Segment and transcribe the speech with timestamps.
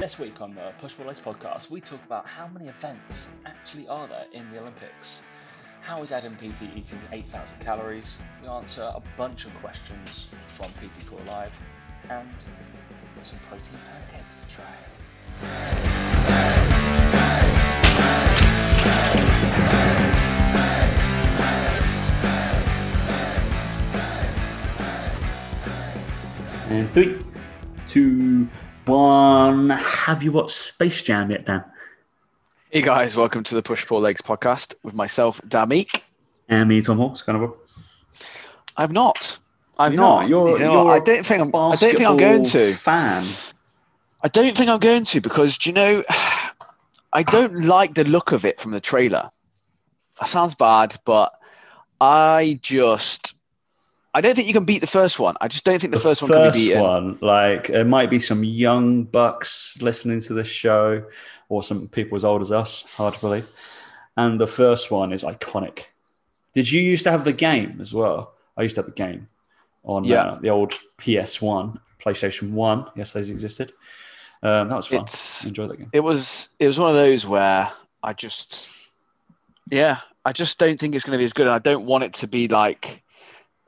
[0.00, 3.12] This week on the Push Legs podcast, we talk about how many events
[3.44, 5.20] actually are there in the Olympics.
[5.82, 8.16] How is Adam Peaty eating 8,000 calories?
[8.40, 10.24] We answer a bunch of questions
[10.56, 11.52] from PT Tour Live,
[12.08, 12.30] and
[13.24, 13.78] some protein
[14.08, 14.64] pancakes to try.
[26.70, 27.18] And three,
[27.86, 28.48] two,
[28.86, 29.70] one.
[29.70, 31.64] Have you watched Space Jam yet, Dan?
[32.70, 36.02] Hey guys, welcome to the Push Pull Legs podcast with myself, Damik.
[36.48, 37.54] And me, Tom Hawks, kind of.
[38.76, 39.38] I've not.
[39.78, 40.28] I've You're not.
[40.28, 41.04] You're- You know what?
[41.04, 41.48] Don't think I'm.
[41.48, 42.74] I don't think I'm going to.
[42.74, 43.24] Fan.
[44.22, 46.04] I don't think I'm going to because do you know?
[47.12, 49.30] I don't like the look of it from the trailer.
[50.20, 51.32] That sounds bad, but
[52.00, 53.34] I just.
[54.12, 55.36] I don't think you can beat the first one.
[55.40, 56.82] I just don't think the, first, one can be beaten.
[56.82, 61.04] one, like it might be some young bucks listening to this show,
[61.48, 62.92] or some people as old as us.
[62.96, 63.48] Hard to believe.
[64.16, 65.84] And the first one is iconic.
[66.54, 68.34] Did you used to have the game as well?
[68.56, 69.28] I used to have the game
[69.84, 70.22] on Yeah.
[70.22, 72.86] uh, the old PS1, PlayStation One.
[72.96, 73.72] Yes, those existed.
[74.42, 75.02] Um, that was fun.
[75.02, 75.90] It's I enjoyed that game.
[75.92, 77.70] it was it was one of those where
[78.02, 78.68] I just
[79.70, 82.04] yeah I just don't think it's going to be as good and I don't want
[82.04, 83.02] it to be like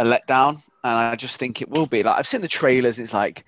[0.03, 2.03] a letdown and I just think it will be.
[2.03, 3.45] Like I've seen the trailers it's like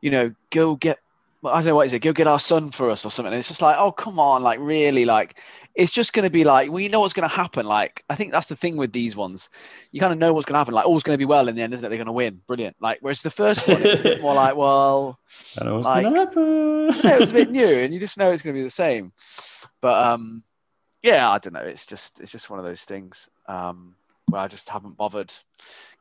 [0.00, 0.98] you know go get
[1.44, 3.32] I don't know what is it go get our son for us or something.
[3.32, 5.38] And it's just like oh come on like really like
[5.74, 7.66] it's just going to be like well you know what's going to happen.
[7.66, 9.48] Like I think that's the thing with these ones.
[9.90, 10.74] You kind of know what's going to happen.
[10.74, 11.88] Like all's going to be well in the end isn't it?
[11.88, 12.40] They're going to win.
[12.46, 12.76] Brilliant.
[12.80, 15.18] Like whereas the first one it's a bit more like well
[15.60, 16.90] I know what's like- gonna happen.
[17.04, 18.70] yeah, it was a bit new, and you just know it's going to be the
[18.70, 19.12] same.
[19.80, 20.42] But um,
[21.02, 21.60] yeah, I don't know.
[21.60, 23.96] It's just it's just one of those things um,
[24.28, 25.32] where I just haven't bothered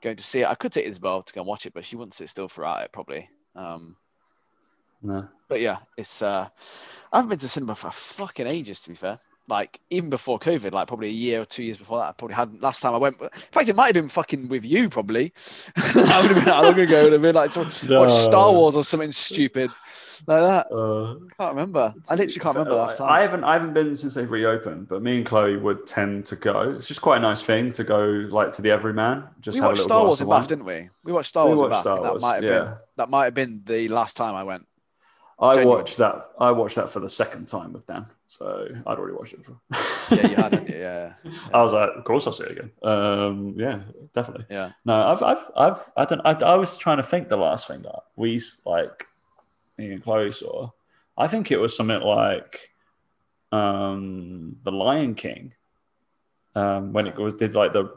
[0.02, 0.48] going to see it.
[0.48, 2.84] I could take Isabel to go and watch it, but she wouldn't sit still throughout
[2.84, 3.30] it probably.
[3.56, 3.96] Um,
[5.02, 5.28] no.
[5.48, 6.48] but yeah, it's uh,
[7.12, 8.82] I haven't been to cinema for fucking ages.
[8.84, 12.00] To be fair, like even before COVID, like probably a year or two years before
[12.00, 12.62] that, I probably hadn't.
[12.62, 15.34] Last time I went, in fact, it might have been fucking with you probably.
[15.76, 17.02] I would have been how long ago?
[17.02, 19.72] It would have been like to watch Star Wars or something stupid
[20.28, 20.72] like that.
[20.72, 21.94] Uh, Can't remember.
[22.10, 23.10] I literally can't remember last time.
[23.10, 26.36] I haven't I haven't been since they've reopened, but me and Chloe would tend to
[26.36, 26.74] go.
[26.78, 29.28] It's just quite a nice thing to go like to the everyman.
[29.40, 30.30] Just we have a watched little Star Wars in.
[30.30, 30.90] Bath, didn't we?
[31.04, 31.82] We watched Star We Wars in Bath.
[31.82, 32.50] Star and that might have yeah.
[32.50, 34.66] been that might have been the last time I went.
[35.40, 35.80] I Genuine.
[35.80, 36.30] watched that.
[36.40, 39.60] I watched that for the second time with Dan, so I'd already watched it before.
[40.12, 40.70] Yeah, you had it.
[40.70, 41.14] Yeah,
[41.54, 42.72] I was like, of course I'll see it again.
[42.84, 43.80] Um, yeah,
[44.14, 44.46] definitely.
[44.52, 44.74] yeah.
[44.86, 47.82] No, I've, I've, I've, I don't, I, I was trying to think the last thing
[47.82, 49.08] that we like,
[50.02, 50.70] Chloe saw.
[51.18, 52.72] I think it was something like,
[53.52, 55.54] um, The Lion King,
[56.56, 57.94] um, when it was did like the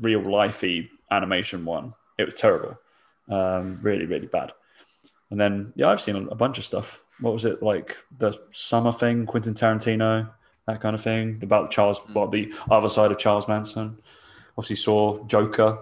[0.00, 1.94] real lifey animation one.
[2.18, 2.78] It was terrible,
[3.28, 4.52] um, really, really bad.
[5.30, 7.02] And then yeah, I've seen a, a bunch of stuff.
[7.20, 10.30] What was it like the summer thing, Quentin Tarantino,
[10.66, 13.98] that kind of thing about Charles, what the other side of Charles Manson
[14.56, 15.78] obviously saw Joker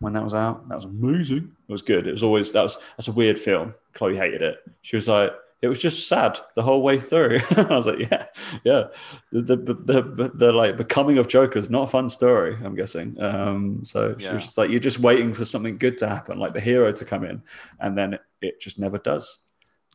[0.00, 0.68] when that was out.
[0.68, 1.52] That was amazing.
[1.68, 2.06] It was good.
[2.06, 3.74] It was always that was that's a weird film.
[3.94, 4.56] Chloe hated it.
[4.82, 7.40] She was like, it was just sad the whole way through.
[7.50, 8.26] I was like, yeah,
[8.62, 8.84] yeah.
[9.32, 12.56] The the, the the the like becoming of Joker is not a fun story.
[12.62, 13.20] I'm guessing.
[13.20, 14.34] Um, so she Yeah.
[14.34, 17.04] was just like, you're just waiting for something good to happen, like the hero to
[17.04, 17.42] come in,
[17.80, 19.38] and then it, it just never does.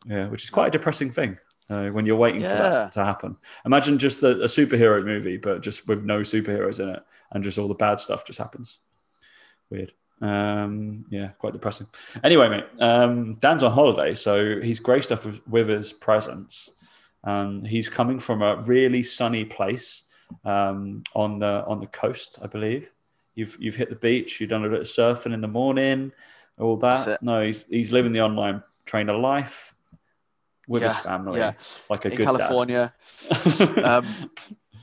[0.07, 1.37] Yeah, which is quite a depressing thing.
[1.69, 5.61] Uh, when you're waiting for that to happen, imagine just a, a superhero movie, but
[5.61, 7.01] just with no superheroes in it,
[7.31, 8.79] and just all the bad stuff just happens.
[9.71, 9.93] Weird.
[10.21, 11.87] Um, yeah, quite depressing.
[12.23, 16.69] Anyway, mate, um, Dan's on holiday, so he's graced us with, with his presence.
[17.23, 20.03] Um, he's coming from a really sunny place
[20.45, 22.91] um, on the on the coast, I believe.
[23.33, 24.39] You've you've hit the beach.
[24.39, 26.11] You've done a bit of surfing in the morning,
[26.59, 27.23] all that.
[27.23, 29.73] No, he's he's living the online trainer life
[30.67, 31.53] with his family, yeah.
[31.89, 32.93] like a In good California.
[33.83, 34.29] Um,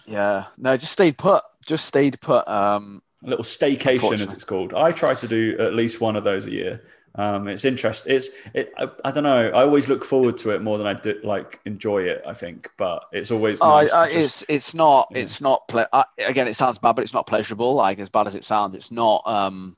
[0.07, 0.47] yeah.
[0.57, 1.43] No, just stayed put.
[1.67, 2.49] Just stayed put.
[2.49, 4.75] Um, a little staycation, as it's called.
[4.75, 6.83] I try to do at least one of those a year.
[7.15, 8.15] Um, it's interesting.
[8.15, 8.73] It's it.
[8.79, 9.49] I, I don't know.
[9.49, 12.23] I always look forward to it more than I do like enjoy it.
[12.27, 13.93] I think, but it's always oh, nice.
[13.93, 15.23] I, just- it's it's not yeah.
[15.23, 16.47] it's not ple- uh, again.
[16.47, 17.75] It sounds bad, but it's not pleasurable.
[17.75, 19.27] Like as bad as it sounds, it's not.
[19.27, 19.77] Um,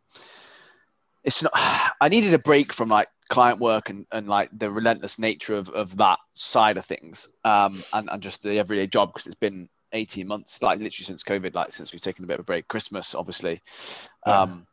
[1.24, 1.52] it's not.
[2.00, 5.68] I needed a break from like client work and, and like the relentless nature of,
[5.70, 9.68] of that side of things um, and, and just the everyday job because it's been
[9.92, 12.68] 18 months like literally since covid like since we've taken a bit of a break
[12.68, 13.60] christmas obviously
[14.26, 14.42] Yeah.
[14.42, 14.66] um,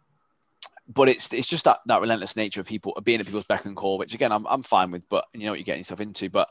[0.87, 3.75] but it's it's just that that relentless nature of people being at people's beck and
[3.75, 6.29] call which again i'm, I'm fine with but you know what you're getting yourself into
[6.29, 6.49] but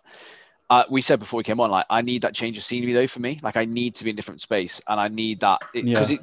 [0.68, 3.06] uh, we said before we came on like i need that change of scenery though
[3.06, 5.60] for me like i need to be in a different space and i need that
[5.72, 6.16] because Yeah.
[6.16, 6.22] it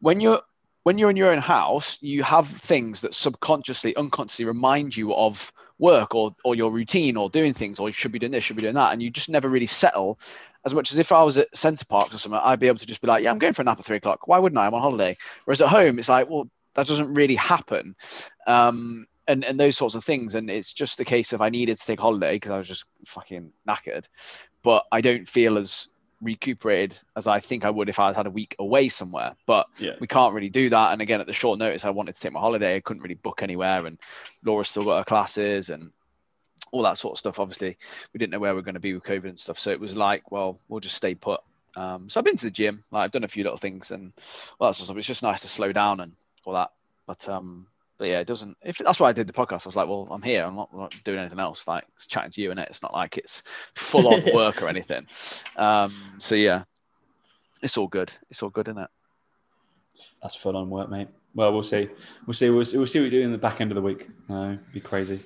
[0.00, 0.40] when you're
[0.84, 5.52] when you're in your own house, you have things that subconsciously, unconsciously remind you of
[5.78, 8.56] work or or your routine or doing things or you should be doing this, should
[8.56, 10.18] be doing that, and you just never really settle.
[10.64, 12.86] As much as if I was at Center Parcs or something, I'd be able to
[12.86, 14.28] just be like, yeah, I'm going for a nap at three o'clock.
[14.28, 14.66] Why wouldn't I?
[14.66, 15.16] I'm on holiday.
[15.44, 17.96] Whereas at home, it's like, well, that doesn't really happen.
[18.46, 20.34] Um, and, and those sorts of things.
[20.34, 22.84] And it's just a case of I needed to take holiday because I was just
[23.06, 24.04] fucking knackered.
[24.62, 25.88] But I don't feel as
[26.20, 29.34] recuperated as I think I would if I had had a week away somewhere.
[29.46, 29.92] But Yeah.
[30.00, 30.92] we can't really do that.
[30.92, 32.76] And again, at the short notice, I wanted to take my holiday.
[32.76, 33.98] I couldn't really book anywhere, and
[34.44, 35.90] Laura still got her classes and
[36.72, 37.40] all that sort of stuff.
[37.40, 37.76] Obviously,
[38.12, 39.58] we didn't know where we were going to be with COVID and stuff.
[39.58, 41.40] So it was like, well, we'll just stay put.
[41.76, 42.82] Um, so I've been to the gym.
[42.90, 44.12] Like I've done a few little things, and
[44.58, 44.96] all that sort of stuff.
[44.96, 46.12] It's just nice to slow down and
[46.44, 46.70] all that.
[47.06, 47.66] But um,
[47.98, 48.56] but yeah, it doesn't.
[48.62, 50.44] If that's why I did the podcast, I was like, well, I'm here.
[50.44, 51.68] I'm not, I'm not doing anything else.
[51.68, 52.68] Like chatting to you, and it.
[52.70, 53.42] It's not like it's
[53.74, 55.06] full on work or anything.
[55.56, 56.64] Um, so yeah,
[57.62, 58.12] it's all good.
[58.30, 58.90] It's all good, isn't it?
[60.22, 61.08] That's full on work, mate.
[61.34, 61.88] Well, we'll see.
[62.26, 62.50] We'll see.
[62.50, 64.08] We'll see, we'll see what we do in the back end of the week.
[64.28, 65.20] Uh, be crazy.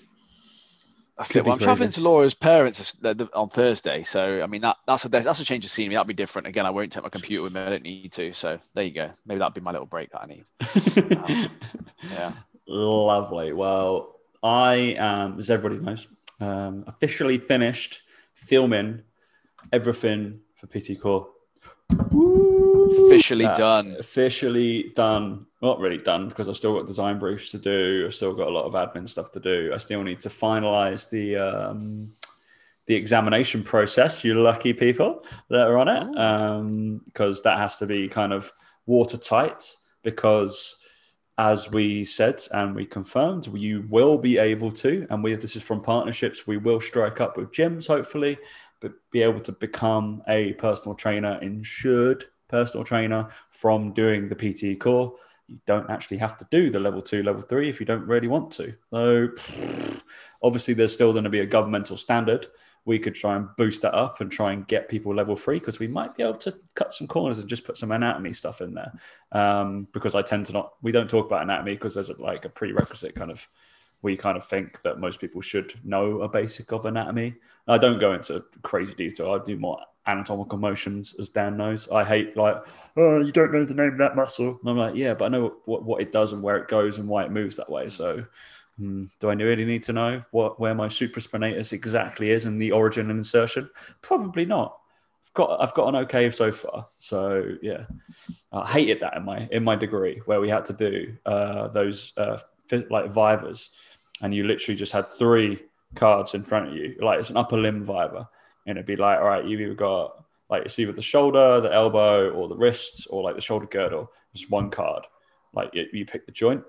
[1.16, 1.44] That's it.
[1.44, 5.08] Well, I'm traveling to Laura's parents uh, on Thursday, so I mean that that's a
[5.08, 5.94] that's a change of scenery.
[5.94, 6.48] That'll be different.
[6.48, 7.60] Again, I won't take my computer with me.
[7.60, 8.32] I don't need to.
[8.32, 9.10] So there you go.
[9.24, 11.50] Maybe that'll be my little break that I need.
[12.10, 12.32] Yeah.
[12.66, 13.52] Lovely.
[13.52, 16.06] Well, I um, as everybody knows,
[16.40, 18.02] um, officially finished
[18.34, 19.02] filming
[19.72, 21.28] everything for PT Core.
[23.06, 23.96] Officially done.
[23.98, 25.46] Officially done.
[25.62, 28.04] Not really done because I've still got design briefs to do.
[28.06, 29.72] I've still got a lot of admin stuff to do.
[29.74, 32.12] I still need to finalize the um,
[32.86, 34.24] the examination process.
[34.24, 38.52] You lucky people that are on it, because that has to be kind of
[38.86, 39.74] watertight.
[40.02, 40.78] Because
[41.38, 45.62] as we said and we confirmed, you will be able to, and we this is
[45.62, 46.46] from partnerships.
[46.46, 48.38] We will strike up with gyms, hopefully,
[48.80, 54.78] but be able to become a personal trainer, insured personal trainer from doing the PT
[54.78, 55.16] Core.
[55.48, 58.28] You don't actually have to do the level two, level three if you don't really
[58.28, 58.72] want to.
[58.92, 59.28] So,
[60.42, 62.46] obviously, there's still going to be a governmental standard.
[62.84, 65.80] We could try and boost that up and try and get people level three because
[65.80, 68.74] we might be able to cut some corners and just put some anatomy stuff in
[68.74, 68.92] there.
[69.32, 72.44] Um, because I tend to not, we don't talk about anatomy because there's a, like
[72.44, 73.48] a prerequisite kind of,
[74.02, 77.34] we kind of think that most people should know a basic of anatomy.
[77.66, 79.32] I don't go into crazy detail.
[79.32, 81.88] I do more anatomical motions, as Dan knows.
[81.90, 82.56] I hate like,
[82.96, 84.58] oh, you don't know the name of that muscle.
[84.60, 86.98] And I'm like, yeah, but I know what, what it does and where it goes
[86.98, 87.88] and why it moves that way.
[87.88, 88.24] So,
[88.78, 92.72] hmm, do I really need to know what where my supraspinatus exactly is and the
[92.72, 93.70] origin and insertion?
[94.02, 94.78] Probably not.
[95.36, 96.88] I've got I've okay so far.
[96.98, 97.84] So yeah,
[98.52, 102.12] I hated that in my in my degree where we had to do uh, those
[102.16, 102.38] uh,
[102.90, 103.70] like vivas,
[104.22, 105.60] and you literally just had three
[105.94, 108.28] cards in front of you, like it's an upper limb viva,
[108.66, 111.72] and it'd be like, all right, you've either got like it's either the shoulder, the
[111.72, 114.10] elbow, or the wrists, or like the shoulder girdle.
[114.34, 115.06] Just one card.
[115.52, 116.62] Like you, you pick the joint.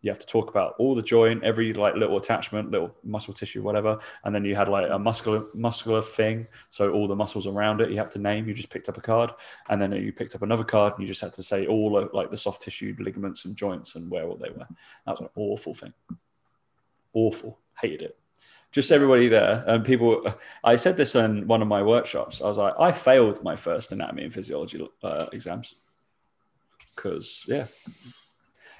[0.00, 3.62] You have to talk about all the joint, every like little attachment, little muscle tissue,
[3.62, 6.46] whatever, and then you had like a muscular muscular thing.
[6.70, 8.46] So all the muscles around it, you have to name.
[8.46, 9.32] You just picked up a card,
[9.68, 12.12] and then you picked up another card, and you just had to say all of,
[12.14, 14.68] like the soft tissue ligaments and joints and where all they were.
[15.04, 15.92] That was an awful thing.
[17.12, 17.58] Awful.
[17.80, 18.18] Hated it
[18.78, 20.12] just everybody there and people
[20.62, 23.90] i said this in one of my workshops i was like i failed my first
[23.92, 25.74] anatomy and physiology uh, exams.
[26.94, 27.66] Because yeah.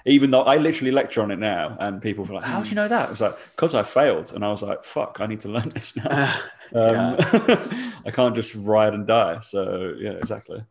[0.05, 2.75] Even though i literally lecture on it now and people were like how do you
[2.75, 3.07] know that?
[3.07, 5.69] I was like because i failed and i was like fuck i need to learn
[5.69, 6.39] this now.
[6.73, 7.15] Um,
[8.07, 10.63] i can't just ride and die so yeah exactly.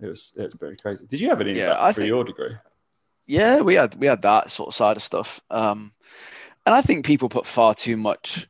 [0.00, 1.06] It was it's very crazy.
[1.06, 2.56] Did you have any Yeah, for think- your degree?
[3.26, 5.40] Yeah, we had we had that sort of side of stuff.
[5.48, 5.92] Um,
[6.66, 8.48] and I think people put far too much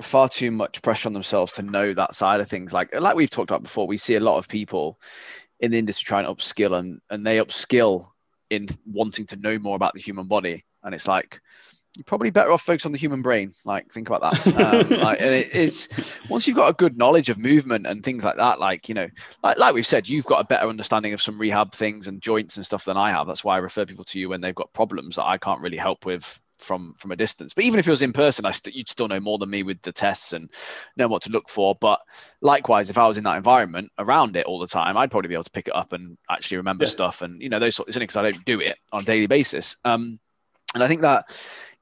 [0.00, 2.72] far too much pressure on themselves to know that side of things.
[2.72, 4.98] Like like we've talked about before, we see a lot of people
[5.60, 8.08] in the industry trying to upskill and and they upskill
[8.50, 10.64] in wanting to know more about the human body.
[10.82, 11.40] And it's like
[11.96, 13.52] you're probably better off focus on the human brain.
[13.64, 14.46] Like think about that.
[14.46, 15.88] Um, like and it, it's
[16.30, 19.08] once you've got a good knowledge of movement and things like that, like you know,
[19.42, 22.56] like, like we've said, you've got a better understanding of some rehab things and joints
[22.56, 23.26] and stuff than I have.
[23.26, 25.76] That's why I refer people to you when they've got problems that I can't really
[25.76, 27.54] help with from from a distance.
[27.54, 29.62] But even if it was in person, I st- you'd still know more than me
[29.62, 30.50] with the tests and
[30.96, 31.74] know what to look for.
[31.80, 32.00] But
[32.40, 35.34] likewise, if I was in that environment around it all the time, I'd probably be
[35.34, 36.90] able to pick it up and actually remember Yeah.
[36.90, 37.88] stuff and you know those sort.
[37.88, 39.76] It's only because I don't do it on a daily basis.
[39.84, 40.18] Um,
[40.74, 41.24] and I think that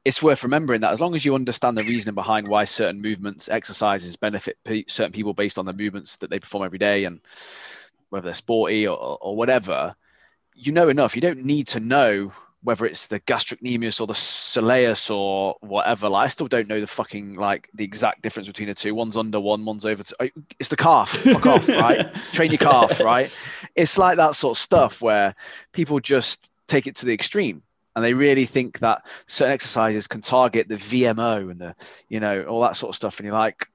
[0.05, 3.49] it's worth remembering that as long as you understand the reasoning behind why certain movements,
[3.49, 7.21] exercises benefit pe- certain people based on the movements that they perform every day, and
[8.11, 9.97] whether they're sporty or, or whatever,
[10.55, 11.17] you know enough.
[11.17, 12.33] You don't need to know
[12.67, 16.09] whether it's the gastrocnemius or the soleus or whatever.
[16.09, 18.93] Like, I still don't know the fucking like the exact difference between the two.
[18.93, 20.03] One's under one, one's over.
[20.03, 20.15] Two.
[20.59, 21.11] It's the calf.
[21.11, 22.13] Fuck off, right?
[22.33, 23.31] Train your calf, right?
[23.77, 25.37] It's like that sort of stuff where
[25.71, 27.63] people just take it to the extreme
[27.95, 31.77] and they really think that certain exercises can target the VMO and the
[32.09, 33.69] you know all that sort of stuff, and you're like,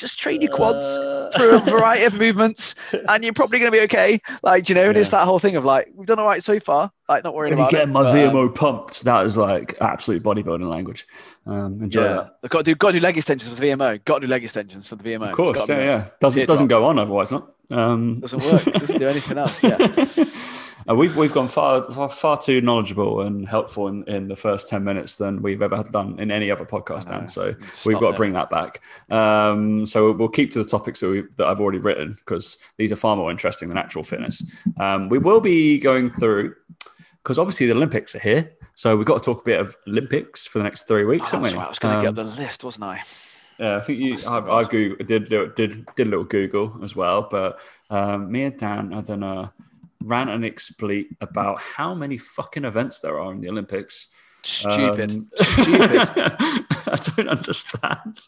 [0.00, 2.74] just train your quads Uh, through a variety of movements,
[3.08, 4.20] and you're probably going to be okay.
[4.42, 6.58] Like you know, and it's that whole thing of like we've done all right so
[6.58, 7.92] far, like not worrying Really about getting it.
[7.92, 9.04] my but, um, VMO pumped.
[9.04, 11.06] That is like absolute bodybuilding language.
[11.46, 12.36] Um, enjoy yeah, that.
[12.42, 14.04] They've got to do got to do leg extensions for the VMO.
[14.04, 15.28] Got to do leg extensions for the VMO.
[15.28, 16.08] Of course, gotta yeah, yeah.
[16.20, 17.52] Doesn't doesn't go on otherwise, not.
[17.70, 18.64] Um, Doesn't work.
[18.64, 19.62] Doesn't do anything else.
[19.62, 19.76] Yeah.
[20.88, 24.68] Uh, we've we've gone far, far far too knowledgeable and helpful in, in the first
[24.68, 27.06] ten minutes than we've ever done in any other podcast.
[27.08, 27.18] I.
[27.18, 27.28] Dan.
[27.28, 28.80] So Stop we've got to bring that back.
[29.10, 32.92] Um, so we'll keep to the topics that, we, that I've already written because these
[32.92, 34.42] are far more interesting than actual fitness.
[34.78, 36.54] Um, we will be going through
[37.22, 40.46] because obviously the Olympics are here, so we've got to talk a bit of Olympics
[40.46, 41.58] for the next three weeks, that's haven't we?
[41.58, 41.66] right.
[41.66, 43.02] I was going to Um, get the list, wasn't I?
[43.58, 44.14] yeah, I think you.
[44.26, 44.70] I've, I right.
[44.70, 47.58] Google, did did did a little Google as well, but
[47.90, 49.50] um, me and Dan are then uh,
[50.02, 54.08] ran an explain about how many fucking events there are in the Olympics.
[54.42, 55.10] Stupid.
[55.10, 56.08] Um, Stupid.
[56.08, 58.26] I don't understand.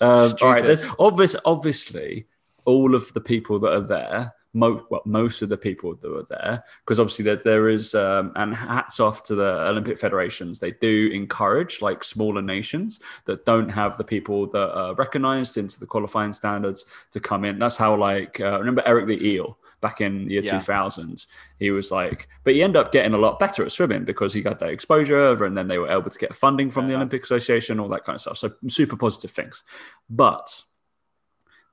[0.00, 2.26] Um, all right, obvious, obviously,
[2.64, 6.26] all of the people that are there, mo- well, most of the people that are
[6.28, 10.58] there, because obviously there, there is, um, and hats off to the Olympic federations.
[10.58, 15.78] They do encourage like smaller nations that don't have the people that are recognized into
[15.78, 17.58] the qualifying standards to come in.
[17.58, 20.58] That's how, like, uh, remember Eric the Eel back in the year Yeah.
[20.58, 21.26] 2000
[21.58, 24.40] he was like but he ended up getting a lot better at swimming because he
[24.42, 27.78] got that exposure and then they were able to get funding from the olympic association
[27.80, 29.64] all that kind of stuff so super positive things
[30.10, 30.62] but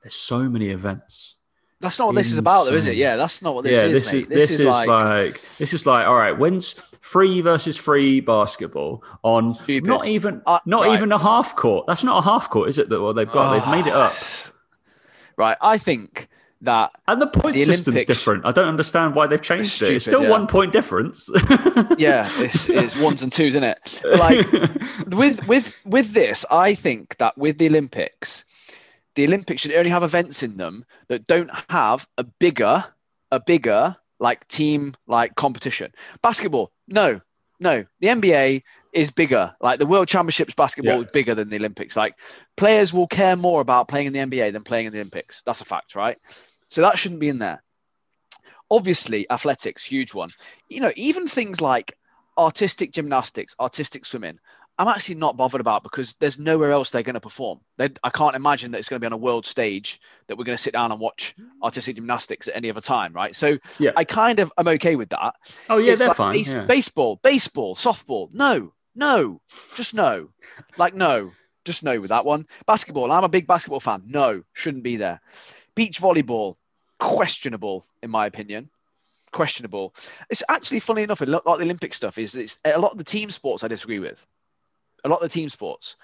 [0.04, 1.36] there's so many events
[1.80, 2.96] That's not what this is about, though, is it?
[2.96, 4.22] Yeah, that's not what this yeah is, this mate.
[4.24, 9.54] is this, is, like, this is like all right when's free versus free basketball on
[9.56, 9.88] Stupid.
[9.88, 10.94] not even Uh, not right.
[10.98, 13.46] even a half court that's not a half court is it that well they've got
[13.54, 14.14] they've made it up
[15.38, 15.58] Right.
[15.62, 16.30] I think
[16.64, 19.94] that and the point The system's Olympics- different i don't understand why they've changed it
[19.96, 20.30] it's still yeah.
[20.30, 21.30] one point difference
[21.98, 24.00] yeah, it's, it's ones and twos, isn't it?
[24.04, 24.52] But like
[25.08, 28.46] with with with this, I think that with the Olympics,
[29.16, 32.84] the Olympics should only have events in them that don't have a bigger
[33.32, 35.92] a bigger like team like competition.
[36.22, 37.20] Basketball, no,
[37.60, 37.86] no.
[38.00, 39.54] The NBA is bigger.
[39.60, 41.06] Like the World Championships basketball Yeah.
[41.06, 41.96] is bigger than the Olympics.
[41.96, 42.16] Like
[42.58, 45.42] players will care more about playing in the NBA than playing in the Olympics.
[45.46, 46.18] That's a fact, right?
[46.74, 47.62] So that shouldn't be in there.
[48.72, 50.30] Obviously, athletics, huge one.
[50.70, 51.96] You know, even things like
[52.38, 54.40] artistic gymnastics, artistic swimming,
[54.80, 57.60] I'm actually not bothered about because there's nowhere else they're going to perform.
[57.78, 60.46] They, I can't imagine that it's going to be on a world stage that we're
[60.46, 63.36] going to sit down and watch artistic gymnastics at any other time, right?
[63.36, 63.92] So Yeah.
[63.96, 65.36] I kind of am okay with that.
[65.70, 66.66] oh yeah It's they're like fine base- yeah.
[66.66, 68.34] Baseball, baseball, softball.
[68.34, 69.40] No, no,
[69.76, 70.30] just no.
[70.78, 71.32] Like no,
[71.66, 72.48] just no with that one.
[72.66, 73.12] Basketball.
[73.12, 74.02] I'm a big basketball fan.
[74.08, 75.22] No, shouldn't be there.
[75.76, 76.56] Beach volleyball,
[77.00, 78.70] questionable in my opinion.
[79.32, 79.96] Questionable.
[80.30, 81.22] It's actually funny enough.
[81.22, 83.68] A lot like the Olympic stuff is it's a lot of the team sports I
[83.68, 84.26] disagree with.
[85.06, 85.96] A lot of the team sports.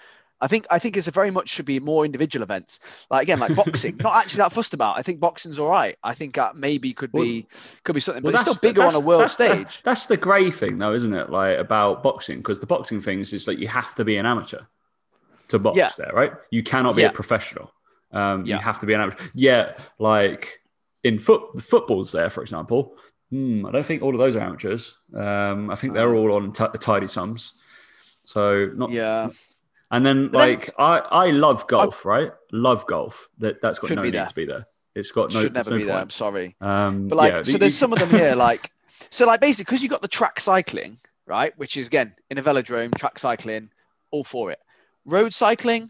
[0.41, 2.79] I think I think it's a very much should be more individual events.
[3.12, 4.98] Like again, like boxing, not actually that fussed about.
[4.98, 5.98] I think boxing's all right.
[6.03, 7.46] I think that maybe could be
[7.84, 9.81] could be something, but it's still bigger on a world that's the- stage.
[9.84, 11.29] That's the grey thing, though, isn't it?
[11.29, 14.62] Like about boxing, because the boxing thing is like you have to be an amateur
[15.50, 15.89] to box Yeah.
[15.98, 16.31] there, right?
[16.51, 17.10] You cannot be Yeah.
[17.10, 17.72] a professional.
[18.12, 19.24] Um, You have to be an amateur.
[19.36, 20.58] Yeah, like
[21.03, 22.95] in foot, the footballs there, for example.
[23.29, 24.97] Hmm, I don't think all of those are amateurs.
[25.15, 27.53] Um, I think they're all on t- tidy sums.
[28.23, 29.29] So not Yeah.
[29.91, 32.31] And then But then- like I I love golf, right?
[32.51, 33.27] Love golf.
[33.39, 34.25] That that's got no need there.
[34.25, 34.65] to be there.
[34.95, 35.41] It's got no.
[35.41, 35.93] should never no be there.
[35.95, 36.11] I'm point.
[36.11, 38.71] sorry, Um, but like, yeah, so the- there's some of them here, like,
[39.11, 42.43] so like basically because you got the track cycling, right, which is again in a
[42.43, 43.69] velodrome, track cycling,
[44.11, 44.59] all for it.
[45.05, 45.89] Road cycling,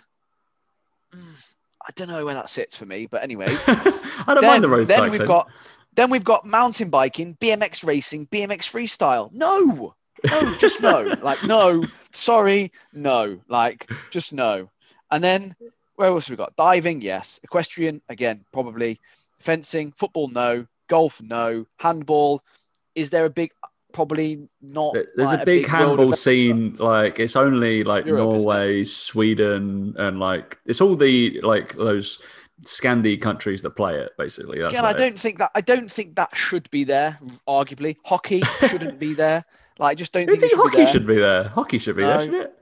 [1.13, 1.53] mm,
[1.87, 3.47] I don't know where that sits for me, but anyway.
[3.67, 5.19] I don't then mind the road then cycling.
[5.19, 5.49] we've got
[5.95, 9.31] then we've got mountain biking, BMX racing, BMX freestyle.
[9.31, 9.95] No,
[10.29, 11.01] no, just no.
[11.21, 13.39] like no, sorry, no.
[13.47, 14.69] Like just no.
[15.11, 15.55] And then
[15.95, 16.55] where else have we got?
[16.55, 17.39] Diving, yes.
[17.43, 18.99] Equestrian, again, probably.
[19.39, 20.65] Fencing, football, no.
[20.87, 21.65] Golf, no.
[21.77, 22.41] Handball.
[22.95, 23.51] Is there a big?
[23.91, 24.93] Probably not.
[24.93, 26.75] There's like, a big world handball scene.
[26.77, 28.37] Like it's only like Europe.
[28.37, 32.19] Norway, Sweden, and like it's all the like those
[32.63, 34.11] Scandi countries that play it.
[34.17, 35.51] Basically, that's Again, I don't think that.
[35.55, 37.19] I don't think that should be there.
[37.47, 39.43] Arguably, hockey shouldn't be there.
[39.79, 41.43] Like, I just don't think, it think should hockey be should be there?
[41.45, 42.53] Hockey should be there, shouldn't it?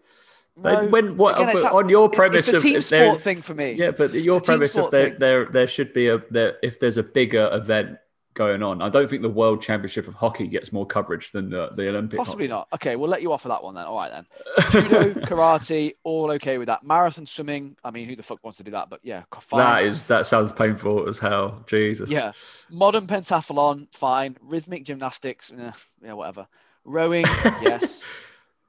[0.57, 0.73] No.
[0.73, 3.41] Like, when what Again, that- on your premise it's a of team there- sport thing
[3.41, 3.73] for me.
[3.73, 7.03] Yeah, but your premise of there, there there should be a there if there's a
[7.03, 7.97] bigger event
[8.37, 8.81] going on.
[8.81, 12.17] I don't think the World Championship of Hockey gets more coverage than the, the Olympic.
[12.17, 12.59] Possibly hockey.
[12.59, 12.67] not.
[12.75, 13.85] Okay, we'll let you off of that one then.
[13.85, 14.25] All right then.
[14.71, 16.83] Judo, karate, all okay with that.
[16.83, 17.75] Marathon swimming.
[17.83, 18.89] I mean, who the fuck wants to do that?
[18.89, 19.59] But yeah, fine.
[19.59, 21.65] That is that sounds painful as hell.
[21.67, 22.09] Jesus.
[22.09, 22.31] Yeah.
[22.69, 24.37] Modern pentathlon, fine.
[24.41, 25.71] Rhythmic gymnastics, eh,
[26.03, 26.47] yeah, whatever.
[26.85, 27.25] Rowing,
[27.61, 28.03] yes.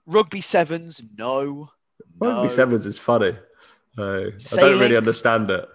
[0.07, 1.71] Rugby sevens, no.
[2.19, 2.49] Rugby no.
[2.49, 3.37] sevens is funny.
[3.97, 5.69] Uh, I don't really understand it.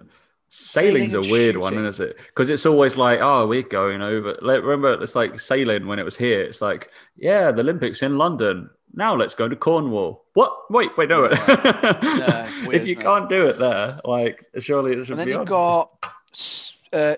[0.55, 2.17] Sailing's Sailing a weird one, isn't it?
[2.27, 4.37] Because it's always like, oh, we're going over.
[4.39, 6.43] Like, remember, it's like sailing when it was here.
[6.43, 8.69] It's like, yeah, the Olympics in London.
[8.93, 10.25] Now let's go to Cornwall.
[10.35, 10.69] What?
[10.69, 11.23] Wait, wait, no.
[11.31, 13.03] it's weird, if you isn't it?
[13.03, 15.89] can't do it there, like, surely it should And then be you've got
[16.93, 17.15] uh,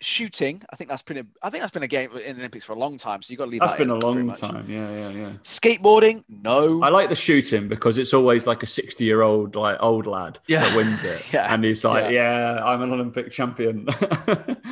[0.00, 0.62] shooting.
[0.70, 2.72] I think that's been a, I think that's been a game in the Olympics for
[2.72, 3.22] a long time.
[3.22, 4.64] So you've got to leave That's that been a long time.
[4.68, 5.32] Yeah, yeah, yeah.
[5.42, 6.82] Skateboarding, no.
[6.82, 10.60] I like the shooting because it's always like a sixty-year-old, like old lad Yeah.
[10.60, 11.52] that wins it, Yeah.
[11.52, 13.86] and he's like, "Yeah, I'm an Olympic champion."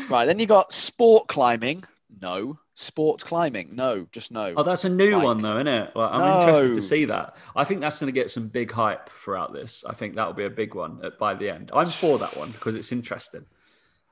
[0.08, 0.24] Right.
[0.24, 1.84] Then you got sport climbing,
[2.22, 2.58] no.
[2.76, 4.06] Sports climbing, no.
[4.12, 4.54] Just no.
[4.56, 5.94] Oh, that's a new Like- one though, isn't it?
[5.94, 7.36] Like, I'm interested to see that.
[7.54, 9.84] I think that's going to get some big hype throughout this.
[9.86, 11.70] I think that'll be a big one at, by the end.
[11.74, 13.44] I'm for that one because it's interesting.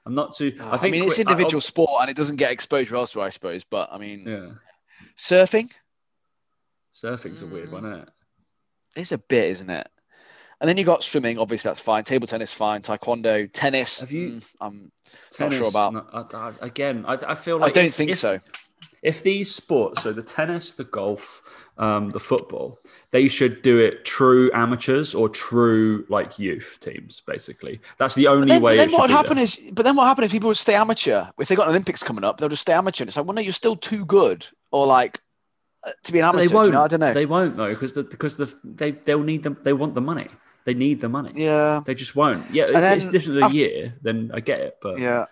[0.06, 0.56] I'm not too.
[0.60, 3.30] I I, think mean, it's I- individual sport and it doesn't get exposure elsewhere, I
[3.30, 3.64] suppose.
[3.64, 4.50] But I mean, yeah,
[5.18, 5.70] surfing
[6.94, 7.72] surfing's a weird Mm.
[7.72, 8.08] one, isn't it?
[8.96, 9.86] is a bit, isn't it?
[10.58, 11.36] And then you got swimming.
[11.38, 12.02] Obviously, that's fine.
[12.04, 12.80] Table tennis, fine.
[12.80, 14.00] Taekwondo, tennis.
[14.00, 14.90] Have you- mm, I'm
[15.30, 17.94] Tennis, Not sure about- no, I, I, again, I, I feel like I don't if-
[17.94, 18.38] think if- so.
[19.02, 21.42] If these sports, so the tennis, the golf,
[21.78, 27.22] um, the football, they should do it true amateurs or true like youth teams.
[27.26, 28.76] Basically, that's the only then, way.
[28.76, 29.44] but then what would happen done.
[29.44, 31.26] is, but then what happened if people would stay amateur?
[31.38, 33.02] If they got an Olympics coming up, they'll just stay amateur.
[33.02, 35.20] And it's like, well, no, you're still too good, or like
[35.84, 36.48] uh, to be an amateur.
[36.48, 36.72] they won't.
[36.72, 36.82] know?
[36.82, 37.12] I don't know.
[37.12, 39.56] They won't though, because the, because the they they'll need them.
[39.62, 40.28] They want the money.
[40.66, 41.30] They need the money.
[41.36, 42.50] yeah, They just won't.
[42.52, 44.78] Yeah, if it's different a year, then I get it.
[44.82, 45.26] But yeah.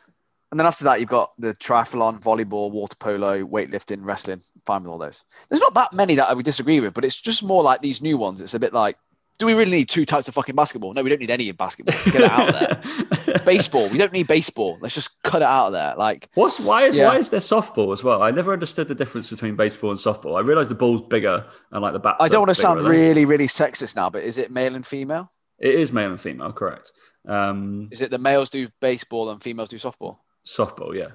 [0.55, 4.41] And then after that, you've got the triathlon, volleyball, water polo, weightlifting, wrestling.
[4.65, 5.25] Fine with all those.
[5.49, 8.01] There's not that many that I would disagree with, but it's just more like these
[8.01, 8.41] new ones.
[8.41, 8.97] It's a bit like,
[9.41, 10.95] do we really need two types of fucking basketball?
[10.95, 11.97] No, we don't need any of basketball.
[12.05, 13.39] Get it out of there.
[13.45, 14.79] baseball, we don't need baseball.
[14.81, 15.97] Let's just cut it out of there.
[15.97, 17.09] Like, What's why is Yeah.
[17.09, 18.23] why is there softball as well?
[18.23, 20.39] I never understood the difference between baseball and softball.
[20.39, 22.15] I realize the ball's bigger and like the bat.
[22.21, 25.33] I don't want to sound really, really sexist now, but is it male and female?
[25.59, 26.93] It is male and female, correct?
[27.27, 30.19] Um, Is it the males do baseball and females do softball?
[30.47, 31.13] Softball, yeah.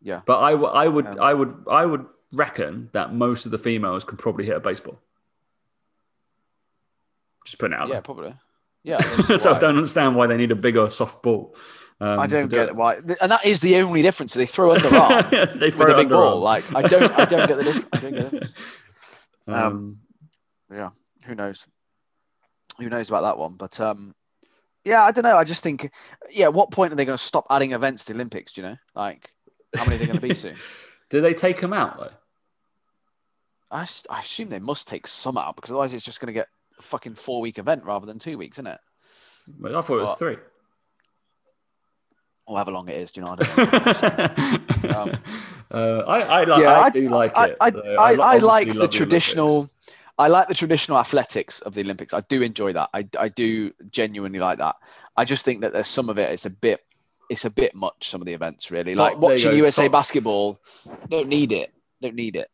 [0.00, 0.20] Yeah.
[0.26, 3.58] But I, w- I would, Um, I would, I would reckon that most of the
[3.58, 5.00] females could probably hit a baseball.
[7.44, 8.02] Just putting it out Yeah, there.
[8.02, 8.34] probably.
[8.84, 8.98] Yeah.
[9.28, 11.56] I so I don't understand why they need a bigger softball.
[12.00, 14.32] Um, I don't do get it why, and that is the only difference.
[14.34, 16.38] They throw underarm they with throw a big ball.
[16.38, 17.86] Like I don't, I don't get the difference.
[17.92, 18.52] I don't get the difference.
[19.48, 20.00] Um, Um,
[20.72, 20.90] yeah,
[21.26, 21.66] who knows?
[22.78, 23.54] Who knows about that one?
[23.54, 24.14] But um,
[24.88, 25.36] yeah, I don't know.
[25.36, 25.90] I just think,
[26.30, 28.52] yeah, at what point are they going to stop adding events to the Olympics?
[28.52, 29.30] Do you know, like
[29.76, 30.56] how many are they going to be soon?
[31.10, 32.10] do they take them out though?
[33.70, 36.48] I, I assume they must take some out because otherwise it's just going to get
[36.78, 38.80] a fucking four week event rather than two weeks, isn't it?
[39.60, 40.36] Well, I thought it was three.
[42.46, 43.10] Or however long it is.
[43.10, 43.36] Do you know?
[43.38, 45.02] I don't know.
[45.02, 45.18] Um,
[45.70, 47.56] uh, I, I, like, Yeah, I, I- do like I, it.
[47.60, 49.54] I, I like the traditional.
[49.56, 49.74] Olympics.
[50.18, 52.12] I like the traditional athletics of the Olympics.
[52.12, 52.90] I do enjoy that.
[52.92, 54.76] I, I do genuinely like that.
[55.16, 56.30] I just think that there's some of it.
[56.32, 56.84] It's a bit.
[57.30, 58.10] It's a bit much.
[58.10, 58.94] Some of the events, really.
[58.94, 59.92] Top- like watching USA top.
[59.92, 60.60] basketball.
[61.08, 61.72] Don't need it.
[62.02, 62.50] Don't need it.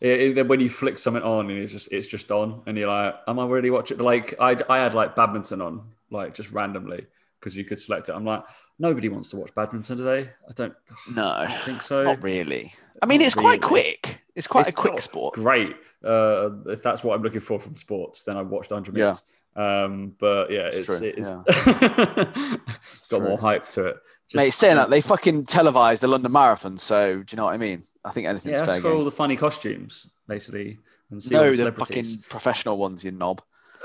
[0.00, 2.76] It- it- then when you flick something on and it's just it's just on and
[2.76, 6.50] you're like am i really watching like i i had like badminton on like just
[6.50, 7.06] randomly
[7.44, 8.42] because you could select it i'm like
[8.78, 10.72] nobody wants to watch badminton today i don't,
[11.14, 12.72] No, I don't think so not really.
[13.02, 14.22] I mean, Not it's quite quick.
[14.34, 15.34] It's quite It's a quick sport.
[15.34, 19.04] great uh if that's what i'm looking for from sports then i've watched 100 Yeah.
[19.10, 19.22] meters
[19.56, 21.42] um but yeah It's it's it's, yeah.
[22.94, 23.28] it's got true.
[23.28, 23.96] more hype to it
[24.28, 27.52] Just- Mate, saying that they fucking televised the London Marathon, so do you know what
[27.54, 27.84] I mean?
[28.04, 30.78] I think anything's yeah fair for all the funny costumes basically
[31.10, 33.42] and see No, the the fucking professional ones, you knob.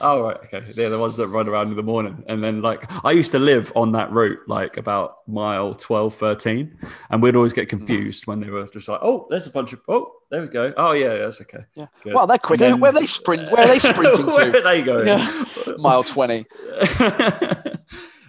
[0.00, 0.72] oh right, okay.
[0.72, 2.24] They're the ones that run around in the morning.
[2.26, 6.78] And then like I used to live on that route, like about mile 12, 13.
[7.10, 9.80] And we'd always get confused when they were just like, oh, there's a bunch of
[9.88, 10.72] oh, there we go.
[10.76, 11.64] Oh yeah, that's okay.
[11.74, 11.86] Yeah.
[12.02, 12.14] Good.
[12.14, 12.60] Well, they're quick.
[12.60, 13.50] Then- Where are they sprint?
[13.50, 14.58] Where are they sprinting Where to?
[14.58, 15.06] are they going?
[15.06, 15.44] Yeah.
[15.78, 16.44] Mile 20.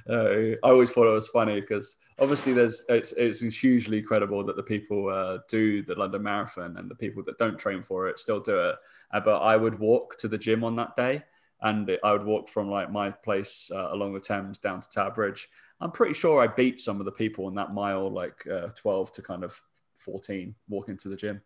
[0.07, 4.55] Uh, I always thought it was funny because obviously there's it's, it's hugely credible that
[4.55, 8.19] the people uh, do the London Marathon and the people that don't train for it
[8.19, 8.75] still do it.
[9.11, 11.23] Uh, but I would walk to the gym on that day
[11.65, 15.11] and I would walk from like my place uh, along the Thames down to Tower
[15.11, 15.49] Bridge.
[15.81, 19.11] I'm pretty sure I beat some of the people in that mile, like uh, 12
[19.13, 19.59] to kind of
[19.95, 21.41] 14, walking to the gym.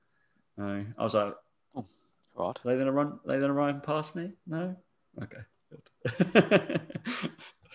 [0.62, 1.34] Uh, I was like,
[1.76, 1.86] oh,
[2.36, 2.60] God.
[2.64, 3.08] are they gonna run?
[3.08, 4.32] Are they gonna run past me?
[4.46, 4.76] No.
[5.24, 5.38] Okay.
[5.72, 6.82] Good.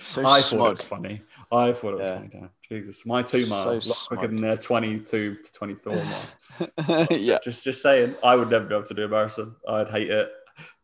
[0.00, 1.22] So I thought it was funny.
[1.50, 2.14] I thought it was Yeah.
[2.14, 2.48] funny.
[2.68, 7.06] Jesus, my two mile, So a lot quicker than their twenty-two to twenty-four mile.
[7.10, 7.38] yeah.
[7.42, 9.56] Just, just saying, I would never be able to do a marathon.
[9.66, 10.30] I'd hate it.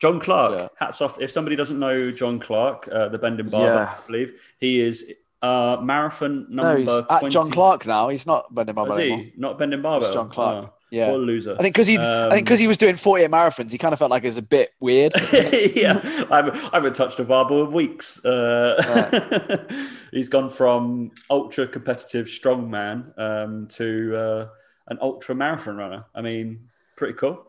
[0.00, 0.68] John Clark, Yeah.
[0.78, 1.20] hats off.
[1.20, 3.94] If somebody doesn't know John Clark, uh, the Bending Barber, Yeah.
[4.02, 7.30] I believe he is uh, marathon No, number he's at 20.
[7.30, 8.08] John Clark now.
[8.08, 9.24] He's not Brendan Is Barber anymore.
[9.36, 10.12] not Bending Barber?
[10.12, 10.66] John Clark.
[10.68, 10.74] Oh.
[10.92, 11.10] Yeah.
[11.12, 11.54] What a loser.
[11.56, 13.92] I think because he, I Um, think because he was doing 48 marathons, he kind
[13.92, 15.12] of felt like it was a bit weird.
[15.32, 18.22] yeah, I haven't, I haven't touched a barber in weeks.
[18.24, 19.56] Uh,
[20.12, 24.48] he's gone from ultra competitive strongman um, to uh,
[24.88, 26.04] an ultra marathon runner.
[26.12, 27.46] I mean, pretty cool.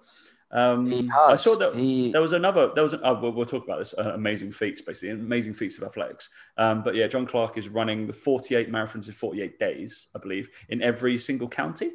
[0.54, 2.72] Um, He I saw that He- there was another.
[2.74, 2.94] There was.
[2.94, 3.94] Oh, we'll, we'll talk about this.
[3.98, 6.30] Uh, amazing feats, basically, amazing feats of athletics.
[6.58, 10.50] Um, but yeah, John Clark is running the 48 marathons in 48 days, I believe,
[10.70, 11.92] in every single county.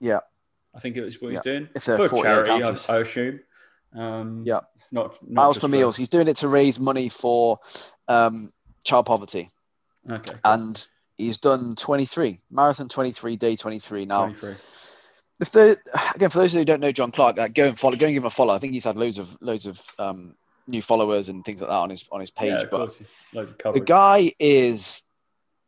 [0.00, 0.20] Yeah.
[0.74, 1.38] I think it was what Yeah.
[1.38, 2.94] he's doing It's a for charity, I.
[2.94, 3.40] I assume.
[3.94, 4.60] Um, Yeah.
[4.90, 5.96] not, not Miles for Meals.
[5.96, 7.58] He's doing it to raise money for
[8.08, 8.52] um,
[8.84, 9.48] child poverty,
[10.10, 10.34] Okay.
[10.44, 14.24] and he's done 23 marathon 23 day 23 now.
[14.26, 14.54] 23.
[15.42, 15.76] If the
[16.14, 18.22] again for those who don't know John Clark, like, go and follow, go and give
[18.22, 18.54] him a follow.
[18.54, 20.34] I think he's had loads of loads of um,
[20.66, 22.52] new followers and things like that on his on his page.
[22.52, 23.02] yeah, of but course.
[23.34, 25.02] Loads of the guy is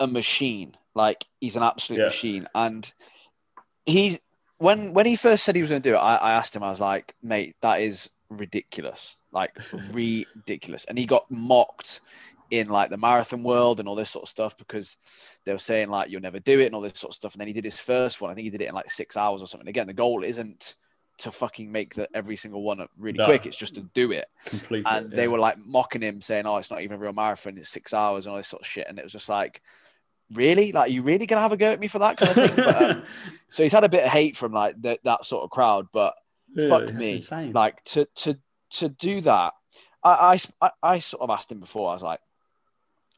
[0.00, 0.76] a machine.
[0.94, 2.04] Like he's an absolute Yeah.
[2.06, 2.48] machine.
[2.54, 2.90] And
[3.84, 4.20] he's
[4.58, 6.62] when when he first said he was going to do it, I, I asked him.
[6.62, 9.16] I was like, mate, that is ridiculous.
[9.32, 9.58] Like
[9.92, 10.84] ridiculous.
[10.84, 12.00] And he got mocked
[12.50, 14.96] in like the marathon world and all this sort of stuff because
[15.44, 17.32] they were saying like you'll never do it and all this sort of stuff.
[17.34, 18.30] And then he did his first one.
[18.30, 19.68] I think he did it in like six hours or something.
[19.68, 20.76] Again, the goal isn't
[21.18, 23.24] to fucking make the, every single one up really No.
[23.24, 23.46] quick.
[23.46, 26.56] It's just to do it Complete and it, they were like mocking him, saying, "Oh,
[26.56, 28.86] it's not even a real marathon; it's six hours and all this sort of shit."
[28.88, 29.62] And it was just like,
[30.32, 32.64] really, like, you really gonna have a go at me for that kind of thing?
[32.64, 33.02] but, um,
[33.48, 36.14] so he's had a bit of hate from like that that sort of crowd, but
[36.54, 37.52] Yeah, fuck me, insane.
[37.52, 38.38] like to to
[38.70, 39.52] to do that.
[40.02, 41.90] I, I I sort of asked him before.
[41.90, 42.20] I was like,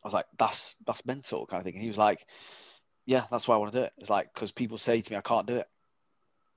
[0.07, 1.75] was like, that's that's mental kind of thing.
[1.75, 2.27] And he was like,
[3.07, 3.92] yeah, that's why I want to do it.
[3.99, 5.66] It's like because people say to me, I can't do it.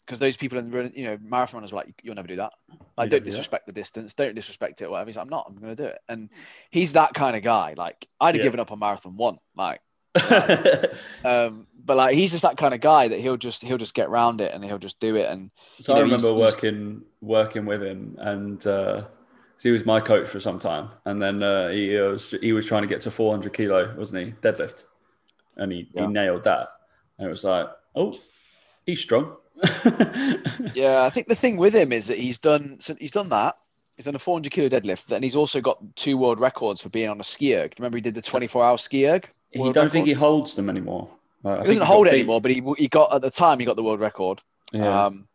[0.06, 2.38] Because those people in the run- you know marathon runners were like, you'll never do
[2.38, 2.54] that.
[2.70, 4.16] Like, You don't don't do disrespect the distance.
[4.16, 4.90] Don't disrespect it.
[4.90, 5.08] Whatever.
[5.08, 5.46] He's like, I'm not.
[5.48, 6.00] I'm going to do it.
[6.10, 6.30] And
[6.72, 7.76] he's that kind of guy.
[7.78, 8.44] Like, I'd have Yeah.
[8.44, 9.38] given up on marathon one.
[9.56, 9.82] Like,
[11.24, 14.08] um, but like, he's just that kind of guy that he'll just he'll just get
[14.08, 15.30] around it and he'll just do it.
[15.30, 19.04] And so I know, remember working working with him, and uh,
[19.62, 22.82] he was my coach for some time, and then uh, he was he was trying
[22.84, 24.32] to get to 400 kilo, wasn't he?
[24.42, 24.84] Deadlift,
[25.58, 26.02] and he, Yeah.
[26.04, 26.70] he nailed that,
[27.18, 28.18] and it was like, oh,
[28.86, 29.36] he's strong.
[30.74, 33.58] yeah, I think the thing with him is that he's done so he's done that.
[33.96, 37.10] He's done a 400 kilo deadlift, and he's also got two world records for being
[37.10, 37.74] on a ski erg.
[37.78, 39.30] Remember, he did the 24 hour ski erg.
[39.52, 41.10] he don't think he holds them anymore.
[41.44, 43.66] Like, He doesn't hold it beat- anymore, but he he got at the time he
[43.66, 44.42] got the world record.
[44.72, 45.06] Yeah.
[45.08, 45.28] Um,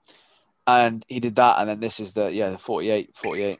[0.67, 3.59] and he did that, and then this is the yeah the 48, 48.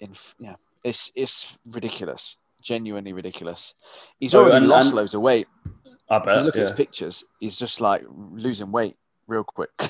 [0.00, 3.74] In yeah, it's it's ridiculous, genuinely ridiculous.
[4.20, 5.48] He's already and- lost and- loads of weight.
[6.10, 6.44] I If you bet.
[6.46, 9.70] look at his pictures, he's just like losing weight real quick.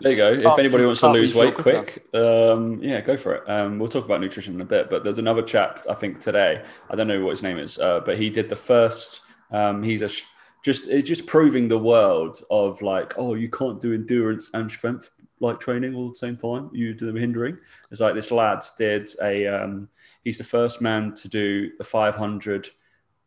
[0.00, 0.52] There you go.
[0.52, 3.50] If anybody wants to lose weight quick quick, um, yeah, go for it.
[3.50, 6.64] Um, we'll talk about nutrition in a bit, but there's another chap I think today.
[6.88, 9.20] I don't know what his name is, uh, but he did the first.
[9.50, 10.24] Um, he's a sh-
[10.64, 15.10] just it's just proving the world of like, oh, you can't do endurance and strength
[15.42, 16.70] like training all at the same time.
[16.72, 17.58] You do them hindering.
[17.90, 19.46] It's like this lad did a.
[19.46, 19.88] Um,
[20.24, 22.70] he's the first man to do the 500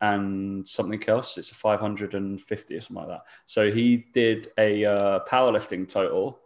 [0.02, 1.38] and something else.
[1.38, 3.26] It's a 550 or something like that.
[3.46, 6.40] So he did a uh, powerlifting total,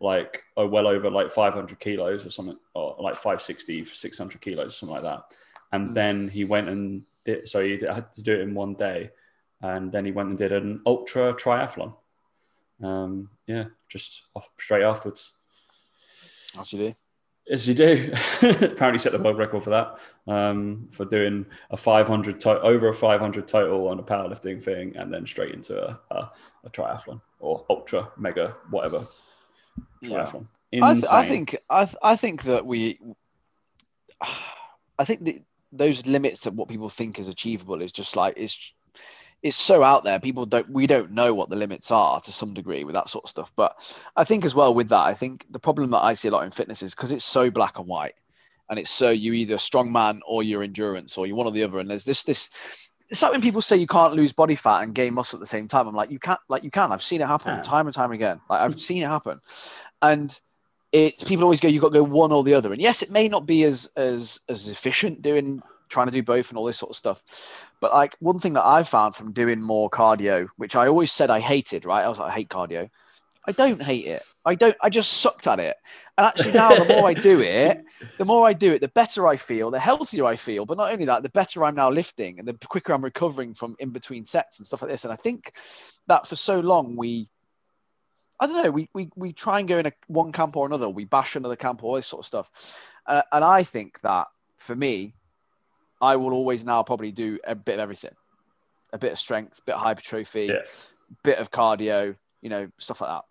[0.00, 4.94] like oh, well over like 500 kilos or something, or like 560, 600 kilos, something
[4.94, 5.24] like that.
[5.72, 5.94] And Mm.
[5.94, 9.10] then he went and did, so he had to do it in one day.
[9.60, 11.94] And then he went and did an ultra triathlon.
[12.84, 15.32] Um, yeah, just off, straight afterwards.
[16.58, 16.94] As you do.
[17.50, 18.12] As you do.
[18.42, 22.94] Apparently set the world record for that, um, for doing a 500 to- over a
[22.94, 26.30] 500 total on a powerlifting thing, and then straight into a, a,
[26.64, 29.06] a triathlon or ultra mega whatever
[30.00, 30.30] Yeah.
[30.82, 32.98] I, th- I think I, th- I think that we
[34.98, 35.42] I think the,
[35.72, 38.72] those limits of what people think is achievable is just like it's
[39.44, 42.54] it's so out there people don't we don't know what the limits are to some
[42.54, 43.76] degree with that sort of stuff but
[44.16, 46.44] I think as well with that I think the problem that I see a lot
[46.44, 48.14] in fitness is because it's so black and white
[48.70, 51.52] and it's so you either a strong man or you're endurance or you're one or
[51.52, 52.50] the other and there's this this
[53.10, 55.46] it's like when people say you can't lose body fat and gain muscle at the
[55.46, 55.86] same time.
[55.86, 56.90] I'm like, you can't, like, you can.
[56.90, 57.62] I've seen it happen Yeah.
[57.62, 58.40] time and time again.
[58.48, 59.40] Like, I've seen it happen.
[60.00, 60.34] And
[60.90, 62.72] it's people always go, you've got to go one or the other.
[62.72, 66.50] And yes, it may not be as as as efficient doing trying to do both
[66.50, 67.22] and all this sort of stuff.
[67.80, 71.30] But like one thing that I've found from doing more cardio, which I always said
[71.30, 72.04] I hated, right?
[72.04, 72.90] I was like, I hate cardio.
[73.46, 74.22] I don't hate it.
[74.44, 74.76] I don't.
[74.80, 75.76] I just sucked at it.
[76.16, 77.84] And actually, now the more I do it,
[78.18, 80.64] the more I do it, the better I feel, the healthier I feel.
[80.64, 83.76] But not only that, the better I'm now lifting, and the quicker I'm recovering from
[83.78, 85.04] in between sets and stuff like this.
[85.04, 85.52] And I think
[86.06, 87.28] that for so long we,
[88.40, 90.88] I don't know, we we, we try and go in a one camp or another.
[90.88, 92.78] We bash another camp, or all this sort of stuff.
[93.06, 95.14] Uh, and I think that for me,
[96.04, 98.14] I will always now probably do a bit of everything,
[98.92, 100.62] a bit of strength, bit of hypertrophy, Yeah.
[101.22, 103.24] bit of cardio, you know, stuff like that.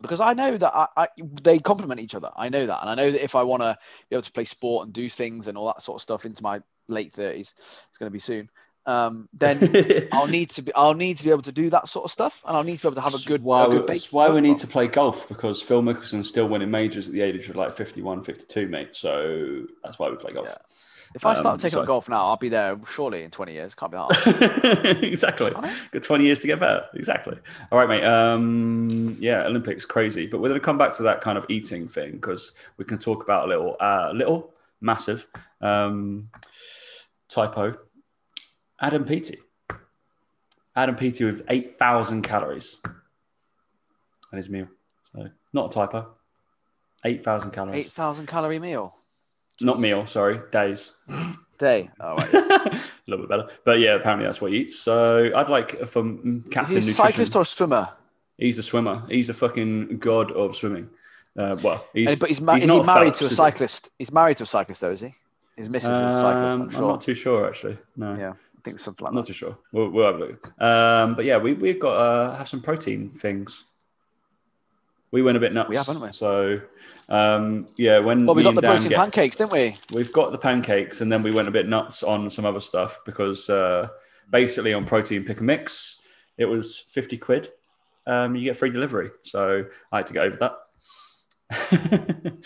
[0.00, 1.06] because I know that I, I
[1.42, 2.30] they complement each other.
[2.36, 3.76] I know that, and I know that if I want to
[4.08, 6.42] be able to play sport and do things and all that sort of stuff into
[6.42, 7.54] my late thirties,
[7.88, 8.50] it's going to be soon.
[8.84, 9.58] Um, then
[10.12, 12.44] I'll need to be I'll need to be able to do that sort of stuff,
[12.46, 13.42] and I'll need to be able to have a good.
[13.42, 17.08] why, a good why we need to play golf because Phil Mickelson's still winning majors
[17.08, 18.90] at the age of like 51, 52, mate.
[18.92, 20.48] So that's why we play golf.
[20.48, 20.56] Yeah.
[21.14, 23.52] If I start Um, taking so- up golf now, I'll be there surely in twenty
[23.52, 23.74] years.
[23.74, 24.16] Can't be hard.
[25.04, 25.50] exactly.
[25.52, 26.84] Got 20 years to get better.
[26.94, 27.38] Exactly.
[27.70, 28.04] All right, mate.
[28.04, 31.88] Um, yeah, Olympics crazy, but we're going to come back to that kind of eating
[31.88, 35.26] thing because we can talk about a little, uh, little, massive
[35.60, 36.28] um,
[37.28, 37.76] typo.
[38.80, 39.38] Adam Peaty.
[40.74, 42.76] Adam Peaty with 8,000 calories
[44.30, 44.66] and his meal.
[45.12, 46.14] So not a typo.
[47.04, 47.86] 8,000 calories.
[47.86, 48.95] Eight thousand calorie meal
[49.60, 50.92] Not meal, sorry, days.
[51.58, 51.90] day.
[52.00, 52.34] Oh, right.
[52.34, 53.48] a little bit better.
[53.64, 54.78] But yeah, apparently that's what he eats.
[54.78, 56.94] So I'd like from Is Captain he a Nutrition.
[56.94, 57.88] cyclist or a swimmer?
[58.38, 59.02] He's a swimmer.
[59.08, 60.90] He's the fucking god of swimming.
[61.38, 63.36] Uh, well, he's, but he's, ma- he's is he not married to a is he?
[63.36, 63.90] cyclist?
[63.98, 65.14] He's married to a cyclist, though, is he?
[65.56, 67.78] His missus is a cyclist, Um, I'm I'm not too sure actually.
[67.96, 69.26] No, yeah, I think something like not that.
[69.28, 69.56] too sure.
[69.72, 70.60] We'll, we'll have a look.
[70.62, 73.64] Um, but yeah, we we've got uh, have some protein things.
[75.16, 75.70] We went a bit nuts.
[75.70, 76.12] We have, haven't we?
[76.12, 76.60] So
[77.08, 79.74] um, yeah, when Well, we got the Dan protein get- pancakes, didn't we?
[79.94, 83.00] We've got the pancakes, and then we went a bit nuts on some other stuff
[83.06, 83.88] because uh,
[84.28, 86.02] basically on protein pick a mix,
[86.36, 87.48] it was fifty quid.
[88.06, 90.52] Um, you get free delivery, so I had to get over that.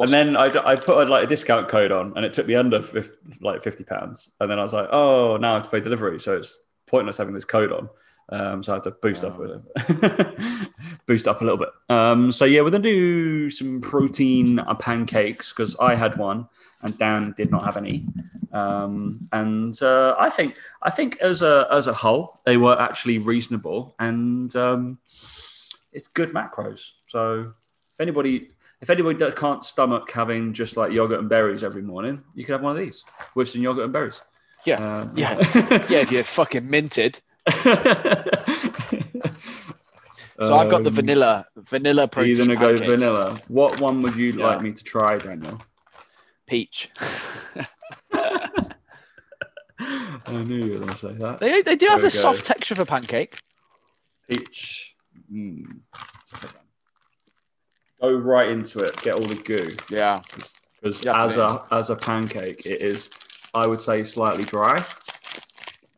[0.00, 2.56] and then I, I put a, like a discount code on, and it took me
[2.56, 4.32] under 50, like fifty pounds.
[4.40, 7.18] And then I was like, oh, now I have to pay delivery, so it's pointless
[7.18, 7.88] having this code on.
[8.28, 10.68] Um, so I had to boost up with it,
[11.06, 11.68] boost up a little bit.
[11.88, 16.48] Um, so yeah, we're gonna do some protein uh, pancakes because I had one
[16.82, 18.06] and Dan did not have any.
[18.52, 23.18] Um, and uh, I think I think as a as a whole they were actually
[23.18, 24.98] reasonable and um,
[25.92, 26.90] it's good macros.
[27.06, 27.52] So
[27.94, 32.22] if anybody if anybody that can't stomach having just like yogurt and berries every morning,
[32.34, 34.20] you can have one of these with some yogurt and berries.
[34.64, 34.76] Yeah.
[34.76, 35.34] Um, Yeah.
[35.88, 37.20] Yeah, if you're fucking minted.
[40.42, 42.90] So I've got the Um, vanilla, vanilla Are protein you gonna go pancakes.
[43.00, 43.34] vanilla?
[43.48, 44.46] What one would you Yeah.
[44.48, 45.60] like me to try, Daniel?
[46.46, 46.88] peach.
[48.12, 48.70] I
[50.44, 51.38] knew you were gonna say that.
[51.40, 53.38] they, they do have There this soft texture of a pancake.
[54.28, 54.94] Peach.
[55.32, 55.80] Mm.
[55.94, 56.62] Let's put that.
[58.00, 58.96] Go right into it.
[59.02, 59.74] Get all the goo.
[59.90, 60.20] Yeah.
[60.80, 63.10] Because as a as a pancake, it is,
[63.54, 64.76] I would say, slightly dry.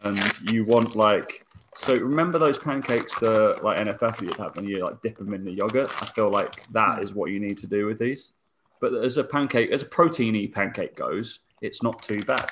[0.02, 0.18] And
[0.50, 1.44] you want like,
[1.80, 5.44] so remember those pancakes that like NFF you'd have when you like dip them in
[5.44, 5.90] the yogurt.
[6.02, 7.02] I feel like that hmm.
[7.02, 8.32] is what you need to do with these.
[8.80, 12.48] But as a pancake, as a proteiny pancake goes, it's not too bad.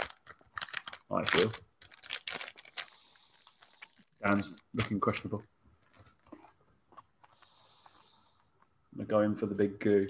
[1.11, 1.52] I feel.
[4.24, 5.42] Dan's looking questionable.
[8.94, 10.09] They're going for the big goo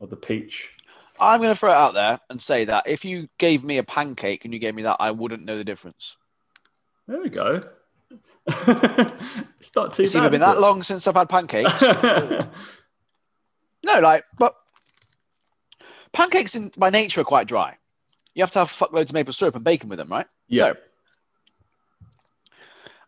[0.00, 0.74] or the peach.
[1.20, 3.84] I'm going to throw it out there and say that if you gave me a
[3.84, 6.16] pancake and you gave me that, I wouldn't know the difference.
[7.06, 7.60] There we go.
[8.46, 10.20] it's not too It's bad.
[10.20, 10.60] either been that it?
[10.60, 11.80] long since I've had pancakes.
[11.82, 12.46] no,
[14.00, 14.54] like, but
[16.12, 17.76] pancakes in, by nature are quite dry.
[18.34, 20.26] You have to have fuckloads of maple syrup and bacon with them, right?
[20.48, 20.72] yeah.
[20.72, 20.76] So,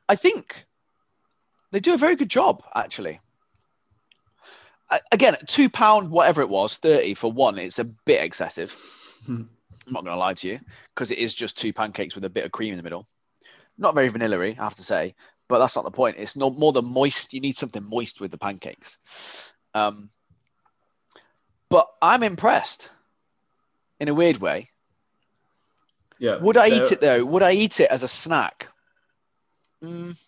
[0.08, 0.64] I think
[1.72, 3.18] they do a very good job, actually.
[5.10, 8.72] Again, two pound, whatever it was, thirty for one, it's a bit excessive.
[9.28, 9.48] I'm
[9.88, 10.60] not going to lie to you
[10.94, 13.08] because it is just two pancakes with a bit of cream in the middle.
[13.78, 15.14] Not very vanilla-y, I have to say,
[15.48, 16.16] but that's not the point.
[16.18, 17.32] It's not more than moist.
[17.32, 18.98] You need something moist with the pancakes.
[19.74, 20.10] Um,
[21.68, 22.88] but I'm impressed
[24.00, 24.70] in a weird way.
[26.18, 26.38] yeah.
[26.38, 27.24] Would I eat it though?
[27.24, 28.68] Would I eat it as a snack?
[29.82, 30.18] Mm,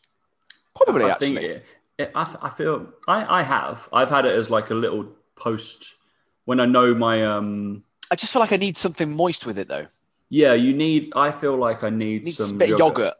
[0.75, 1.27] probably, I actually.
[1.29, 1.65] think it,
[1.99, 3.89] it, I, I feel I, I have.
[3.93, 5.95] I've had it as like a little post
[6.45, 7.83] when I know my um.
[8.11, 9.87] I just feel like I need something moist with it though.
[10.29, 11.13] Yeah, you need.
[11.17, 13.15] I feel like I need, Need some bit of yogurt.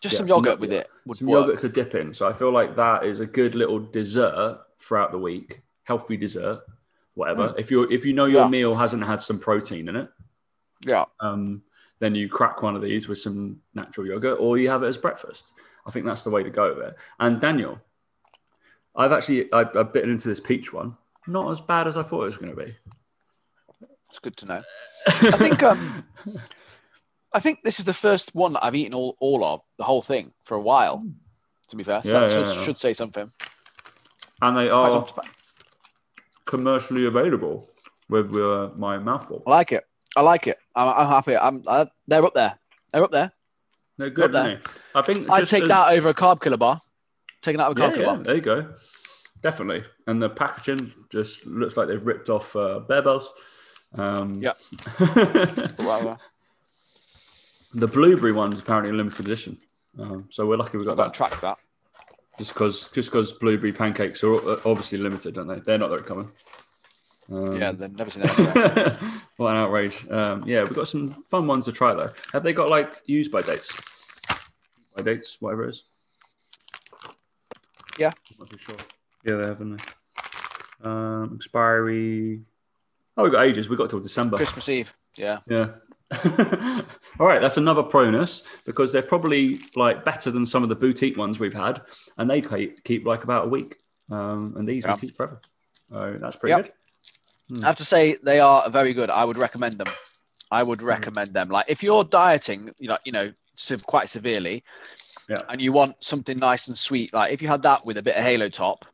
[0.00, 1.46] Just Yeah, some yogurt with it would some work.
[1.46, 2.14] yogurt to dip in.
[2.14, 6.60] So I feel like that is a good little dessert throughout the week, healthy dessert,
[7.14, 7.54] whatever.
[7.58, 8.42] If you if you know your.
[8.42, 8.48] Yeah.
[8.48, 10.08] meal hasn't had some protein in it,
[10.86, 11.04] Yeah.
[11.20, 11.62] um,
[11.98, 14.96] then you crack one of these with some natural yogurt, or you have it as
[14.96, 15.50] breakfast.
[15.84, 16.96] I think that's the way to go with it.
[17.18, 17.80] And Daniel,
[18.94, 20.96] I've actually I, I've bitten into this peach one.
[21.26, 22.74] Not as bad as I thought it was going to be.
[24.10, 24.62] It's good to know.
[25.06, 26.04] I think um
[27.32, 30.02] I think this is the first one that I've eaten all, all of the whole
[30.02, 31.04] thing for a while.
[31.68, 32.64] To be fair, so Yeah, that yeah, should, yeah.
[32.64, 33.30] should say something.
[34.40, 35.04] and they are
[36.46, 37.68] commercially available
[38.08, 39.42] with uh, my mouthful.
[39.46, 39.84] I like it.
[40.16, 40.56] I like it.
[40.74, 41.36] I'm, I'm happy.
[41.36, 41.62] I'm.
[41.66, 42.58] I, they're up there.
[42.92, 43.30] They're up there.
[43.98, 44.42] They're good, there.
[44.42, 44.70] aren't they?
[44.94, 46.80] I think I'd take as- that over a Carb Killa bar.
[47.42, 48.16] Taking that over a Carb Killa bar.
[48.24, 48.74] there you go.
[49.42, 49.84] definitely.
[50.06, 53.24] And the packaging just looks like they've ripped off uh, Barebells.
[53.98, 54.52] Um, Yeah.
[57.74, 59.58] the blueberry one's apparently a limited edition.
[59.98, 61.14] Um, so we're lucky we got that.
[61.14, 61.58] track that.
[62.38, 65.58] Just because just because blueberry pancakes are obviously limited, don't they?
[65.58, 66.30] They're not very common.
[67.30, 68.98] Um, Yeah, they've never seen that.
[69.36, 70.08] what an outrage.
[70.08, 72.10] Um, yeah, we've got some fun ones to try though.
[72.32, 73.72] Have they got like used by dates?
[74.96, 75.84] By dates, whatever it is.
[77.98, 78.12] Yeah.
[78.38, 78.76] Not too sure.
[79.24, 80.88] Yeah, they have, haven't they?
[80.88, 82.42] Um, expiry.
[83.16, 83.68] Oh, we've got ages.
[83.68, 84.36] We've got till December.
[84.36, 84.94] Christmas Eve.
[85.16, 85.38] Yeah.
[85.48, 85.70] Yeah.
[87.20, 91.16] All right, that's another pronus because they're probably like better than some of the boutique
[91.18, 91.82] ones we've had,
[92.16, 93.76] and they keep, keep like about a week.
[94.10, 94.94] Um, and these Yeah.
[94.94, 95.40] keep forever.
[95.90, 96.72] So that's pretty Yep.
[97.50, 97.62] good.
[97.64, 99.10] I have to say they are very good.
[99.10, 99.92] I would recommend them.
[100.50, 101.48] I would recommend them.
[101.50, 103.32] Like if you're dieting, you know, you know,
[103.86, 104.64] quite severely,
[105.28, 105.42] Yeah.
[105.50, 108.16] and you want something nice and sweet, like if you had that with a bit
[108.16, 108.86] of Halo top,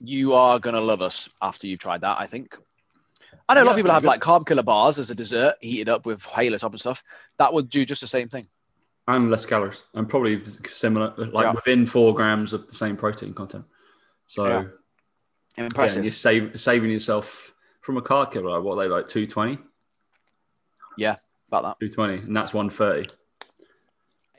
[0.00, 2.18] you are gonna love us after you've tried that.
[2.20, 2.56] I think.
[3.48, 4.08] I know a lot of people have good.
[4.08, 7.02] like Carb Killa bars as a dessert, heated up with Halo top and stuff.
[7.38, 8.46] That would do just the same thing.
[9.06, 11.52] And less calories, and probably similar, like Yeah.
[11.52, 13.64] within four grams of the same protein content.
[14.26, 14.46] So
[15.56, 15.64] Yeah.
[15.64, 16.04] Impressive.
[16.04, 18.60] you're save, saving yourself from a Carb Killa.
[18.60, 19.58] What are they like 220,
[20.98, 21.16] Yeah,
[21.48, 21.80] about that.
[21.86, 23.08] 220, and that's 130.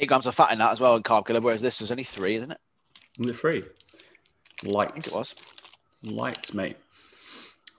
[0.02, 2.04] Eight grams of fat in that as well in Carb Killa, whereas this is only
[2.04, 2.60] three, isn't it?
[3.18, 3.36] Was it
[4.62, 5.08] think Lights.
[5.08, 5.36] it was.
[6.04, 6.78] Lights, mate.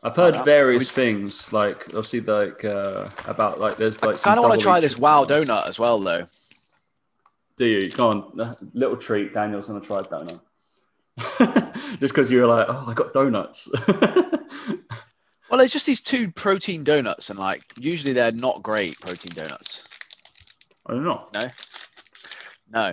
[0.02, 0.42] I've heard yeah.
[0.42, 4.16] various things, like obviously, like uh, about like there's like.
[4.16, 5.46] I kind of want to try this wow donut.
[5.46, 6.24] donut as well, though.
[7.56, 7.90] Do you?
[7.90, 9.34] Go on, a little treat.
[9.34, 10.40] Daniel's gonna try a donut.
[12.00, 13.68] Just because you were like, oh, I got donuts.
[15.50, 19.82] Well, it's just these two protein donuts, and like usually they're not great protein donuts.
[20.86, 21.26] I don't know.
[21.34, 21.50] No,
[22.70, 22.92] no,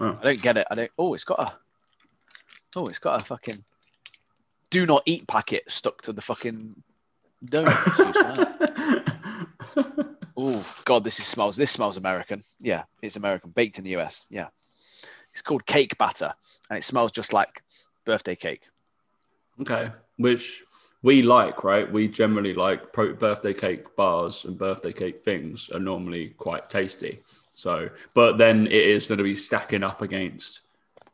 [0.00, 0.16] Oh.
[0.22, 0.68] I don't get it.
[0.70, 0.90] I don't.
[0.96, 1.52] Oh, it's got a.
[2.76, 3.64] Oh, it's got a fucking.
[4.70, 6.82] Do not eat packet stuck to the fucking
[7.44, 7.74] donut.
[10.36, 11.56] oh God, this is smells.
[11.56, 12.42] This smells American.
[12.60, 14.24] Yeah, it's American, baked in the US.
[14.28, 14.48] Yeah,
[15.32, 16.32] it's called cake batter,
[16.68, 17.62] and it smells just like
[18.04, 18.62] birthday cake.
[19.60, 20.64] okay, which
[21.02, 21.90] we like, right?
[21.90, 27.22] We generally like pro- birthday cake bars and birthday cake things are normally quite tasty.
[27.54, 30.60] So, but then it is going to be stacking up against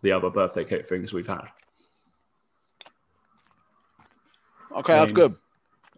[0.03, 1.49] the other birthday cake things we've had.
[4.75, 5.37] Okay, that's good.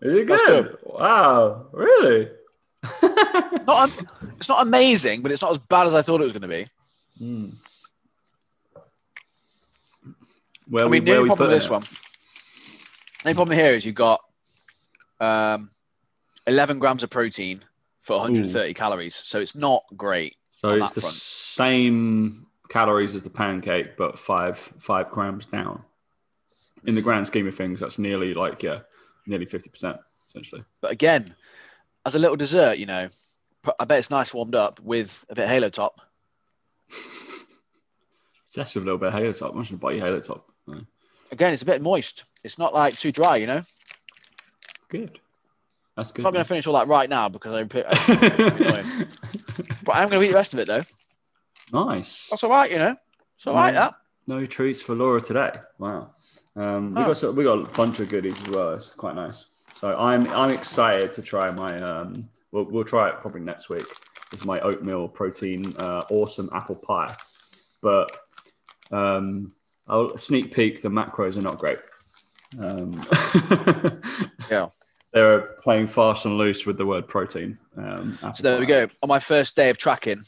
[0.02, 0.76] Is it That's good?
[0.84, 2.28] Wow, really?
[3.66, 3.90] Not,
[4.38, 6.48] it's not amazing, but it's not as bad as I thought it was going to
[6.48, 6.68] be.
[7.20, 7.54] Mm.
[10.68, 11.70] Where I mean, we, the only we problem put with this it?
[11.70, 14.20] one, the only problem here is you've got
[15.18, 15.70] um,
[16.46, 17.60] 11 grams of protein
[18.02, 20.36] for 130 calories, so it's not great.
[20.50, 21.14] So it's the front.
[21.14, 25.82] same calories as the pancake, but five five grams down.
[26.86, 28.80] In the grand scheme of things, that's nearly like yeah,
[29.26, 30.64] nearly fifty percent essentially.
[30.80, 31.34] But again,
[32.04, 33.08] as a little dessert, you know,
[33.78, 36.00] I bet it's nice warmed up with a bit of Halo top.
[38.52, 39.56] Just with a little bit of Halo top.
[39.56, 40.48] I should buy you Halo top.
[40.66, 40.80] Yeah.
[41.32, 42.24] Again, it's a bit moist.
[42.44, 43.62] It's not like too dry, you know.
[44.88, 45.18] Good.
[45.96, 46.22] That's good.
[46.22, 47.64] I'm not going to finish all that right now because I, I
[49.82, 50.82] but I'm going to eat the rest of it though.
[51.72, 52.28] nice.
[52.28, 52.96] That's all right, you know.
[53.34, 53.74] It's all right.
[53.74, 53.80] Yeah.
[53.80, 53.94] That.
[54.26, 55.52] No treats for Laura today.
[55.78, 56.10] Wow.
[56.56, 58.72] Um, we got some, we got a bunch of goodies as well.
[58.74, 59.46] It's quite nice.
[59.74, 61.80] So I'm I'm excited to try my.
[61.80, 63.84] Um, we'll, we'll try it probably next week.
[64.32, 67.14] It's my oatmeal protein uh, awesome apple pie,
[67.82, 68.10] but
[68.90, 69.52] um,
[69.86, 70.82] I'll sneak peek.
[70.82, 71.78] The macros are not great.
[72.58, 72.92] Um,
[74.50, 74.68] Yeah.
[75.12, 77.58] they're playing fast and loose with the word protein.
[77.76, 78.88] Um, apple So there we go.
[79.02, 80.22] On my first day of tracking,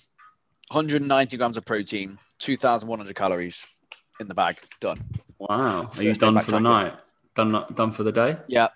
[0.70, 3.64] 190 grams of protein, 2,100 calories
[4.20, 4.58] in the bag.
[4.80, 4.98] Done.
[5.38, 5.90] Wow.
[5.96, 6.94] Are you done for the night?
[7.34, 8.36] Done done for the day?
[8.48, 8.68] Yeah.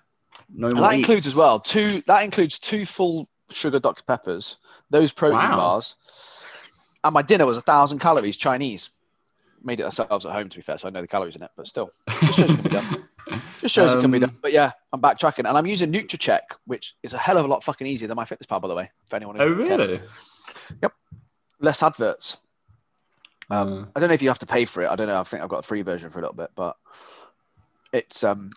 [0.55, 2.03] No And more that includes as well two.
[2.07, 4.57] That includes two full sugar Dr Peppers,
[4.90, 5.57] those protein Wow.
[5.57, 5.96] bars,
[7.05, 8.90] and my dinner was a thousand calories Chinese.
[9.64, 11.51] Made it ourselves at home, to be fair, so I know the calories in it.
[11.57, 13.05] But still, just shows it can be done.
[13.61, 14.38] Just shows it can be Um, done.
[14.42, 17.63] But yeah, I'm backtracking, and I'm using Nutracheck, which is a hell of a lot
[17.63, 18.90] fucking easier than my fitness pal, by the way.
[19.08, 20.00] For anyone who Oh cares.
[20.83, 20.92] Yep.
[21.60, 22.38] less adverts.
[23.53, 24.88] Um, I don't know if you have to pay for it.
[24.88, 25.21] I don't know.
[25.21, 26.75] I think I've got a free version for a little bit, but
[27.92, 28.50] it's um,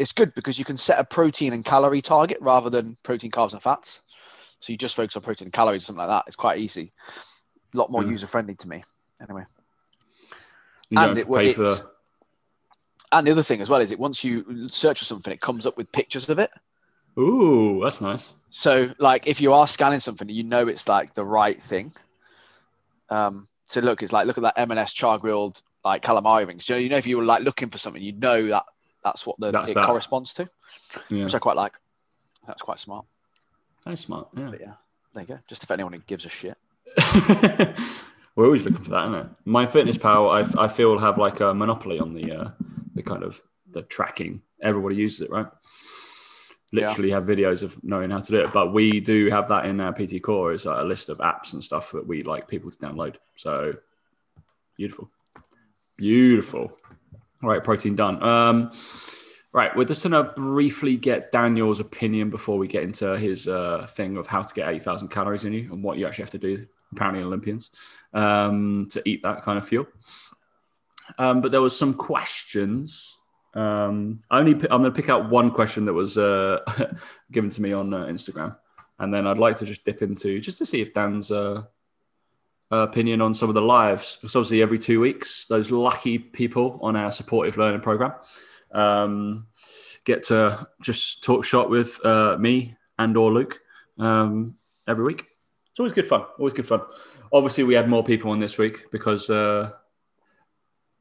[0.00, 3.52] it's good because you can set a protein and calorie target rather than protein, carbs,
[3.52, 4.00] and fats.
[4.58, 6.24] So you just focus on protein and calories or something like that.
[6.26, 6.92] It's quite easy.
[7.74, 8.10] A lot more Yeah.
[8.10, 8.82] user friendly to me.
[9.22, 9.44] Anyway,
[10.90, 11.64] you and it- pay for.
[13.12, 15.64] and the other thing as well is it once you search for something, it comes
[15.64, 16.50] up with pictures of it.
[17.16, 18.32] Ooh, that's nice.
[18.50, 21.92] So like if you are scanning something, you know it's like the right thing.
[23.10, 26.68] Um, so look, it's like look at that M&S char grilled like calamari rings.
[26.68, 28.64] You know, you know, if you were like looking for something, you know that
[29.02, 29.84] that's what the, That's it that.
[29.86, 30.48] corresponds to,
[31.10, 31.74] Yeah, which I quite like.
[32.46, 33.04] That's quite smart.
[33.84, 34.28] very smart.
[34.36, 34.48] Yeah.
[34.50, 34.72] But yeah,
[35.12, 35.38] there you go.
[35.46, 36.56] Just if anyone who gives a shit.
[38.36, 39.26] We're always looking for that, isn't it?
[39.46, 42.50] MyFitnessPal, I, I feel have like a monopoly on the uh,
[42.94, 43.40] the kind of
[43.70, 44.42] the tracking.
[44.60, 45.46] Everybody uses it, right?
[46.74, 46.88] Yeah.
[46.88, 49.80] Literally have videos of knowing how to do it, but we do have that in
[49.80, 52.78] our PT Core as a list of apps and stuff that we like people to
[52.78, 53.16] download.
[53.36, 53.74] So
[54.76, 55.08] beautiful,
[55.96, 56.76] beautiful.
[57.42, 58.20] All right, protein done.
[58.22, 58.72] Um,
[59.52, 64.16] right, we're just gonna briefly get Daniel's opinion before we get into his uh, thing
[64.16, 66.38] of how to get eight thousand calories in you and what you actually have to
[66.38, 66.66] do.
[66.90, 67.70] Apparently, Olympians
[68.14, 69.86] um, to eat that kind of fuel.
[71.18, 73.13] Um, but there was some questions.
[73.54, 76.60] Um, I only I'm going to pick out one question that was uh,
[77.32, 78.56] given to me on uh, Instagram,
[78.98, 81.62] and then I'd like to just dip into just to see if Dan's uh,
[82.70, 84.18] opinion on some of the lives.
[84.20, 88.14] Because obviously, every two weeks, those lucky people on our supportive learning program
[88.72, 89.46] um,
[90.04, 93.60] get to just talk shop with uh, me and or Luke
[93.98, 95.26] um, every week.
[95.70, 96.24] It's always good fun.
[96.38, 96.82] Always good fun.
[97.32, 99.72] Obviously, we had more people on this week because uh,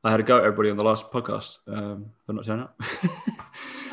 [0.04, 2.82] I had a go at everybody on the last podcast um, for not turning up.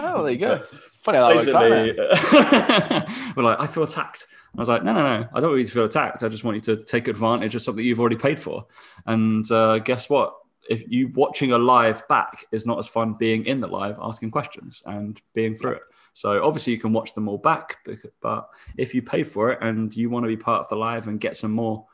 [0.03, 0.59] Oh, there you go.
[1.01, 1.71] Funny how that works out.
[1.71, 4.27] Basically, we're like, I feel attacked.
[4.57, 5.29] I was like, no, no, no.
[5.33, 6.23] I don't want you to feel attacked.
[6.23, 8.67] I just want you to take advantage of something you've already paid for.
[9.07, 10.35] And uh, guess what?
[10.69, 14.31] If you watching a live back is not as fun being in the live, asking
[14.31, 15.83] questions and being through it.
[16.15, 17.79] So obviously you can watch them all back,
[18.21, 21.09] but if you pay for it and you want to be part of the live
[21.09, 21.87] and get some more,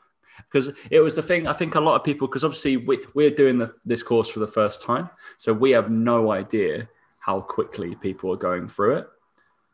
[0.49, 1.47] because it was the thing.
[1.47, 4.39] I think a lot of people, because obviously we, we're doing the, this course for
[4.39, 9.07] the first time, so we have no idea how quickly people are going through it.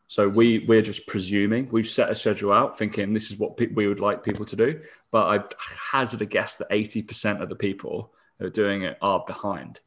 [0.06, 3.68] So we we're just presuming we've set a schedule out, thinking this is what pe-
[3.68, 4.80] we would like people to do.
[5.10, 5.48] But I've
[5.90, 9.80] hazard a guess that eighty percent of the people who are doing it are behind.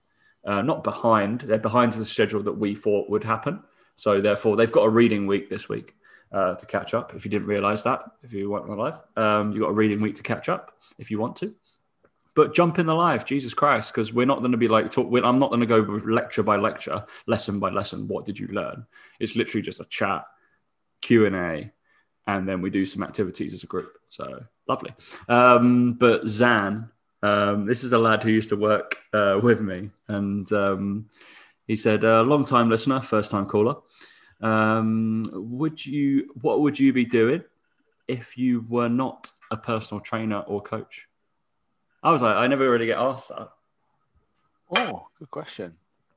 [0.43, 3.63] Uh, not behind; they're behind the schedule that we thought would happen.
[3.95, 5.95] So therefore, they've got a reading week this week
[6.31, 7.13] uh, to catch up.
[7.15, 10.01] If you didn't realise that, if you weren't on live, um, you got a reading
[10.01, 11.53] week to catch up if you want to.
[12.35, 15.07] But jump in the live, Jesus Christ, because we're not going to be like talk.
[15.23, 18.07] I'm not going to go lecture by lecture, lesson by lesson.
[18.07, 18.85] What did you learn?
[19.19, 20.23] It's literally just a chat,
[21.01, 21.71] Q and A,
[22.27, 23.97] and then we do some activities as a group.
[24.11, 24.93] So lovely.
[25.27, 26.91] Um, but Zan,
[27.23, 31.09] um, this is a lad who used to work uh, with me, and um,
[31.65, 33.77] he said, uh, "Long time listener, first time caller.
[34.41, 36.31] Um, would you?
[36.41, 37.43] What would you be doing
[38.07, 41.07] if you were not a personal trainer or coach?"
[42.03, 43.49] I was like, I never really get asked that.
[44.77, 45.75] Oh, good question.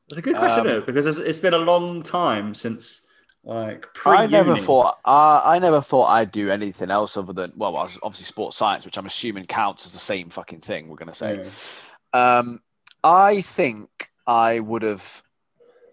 [0.09, 3.03] It's a good question, Um, because it's, it's been a long time since
[3.45, 4.17] like pre.
[4.19, 8.25] I never thought uh, I never thought I'd do anything else other than well, obviously
[8.25, 10.89] sports science, which I'm assuming counts as the same fucking thing.
[10.89, 11.47] We're gonna say.
[12.13, 12.61] Um,
[13.03, 15.23] I think I would have.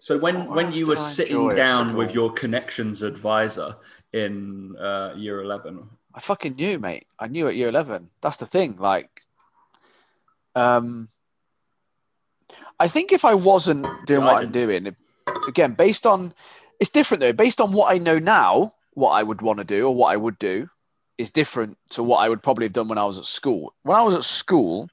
[0.00, 3.76] So when What when you were sitting down with your Connexions advisor
[4.12, 7.06] in uh, year eleven, I fucking knew, mate.
[7.18, 8.10] I knew at year eleven.
[8.20, 8.76] That's the thing.
[8.78, 9.10] Like,
[10.54, 11.08] um,
[12.78, 14.96] I think if I wasn't doing I what I'm doing, it-
[15.46, 16.32] again, based on,
[16.80, 17.32] it's different though.
[17.32, 20.16] Based on what I know now, what I would want to do or what I
[20.16, 20.68] would do
[21.18, 23.74] is different to what I would probably have done when I was at school.
[23.82, 24.88] When I was at school,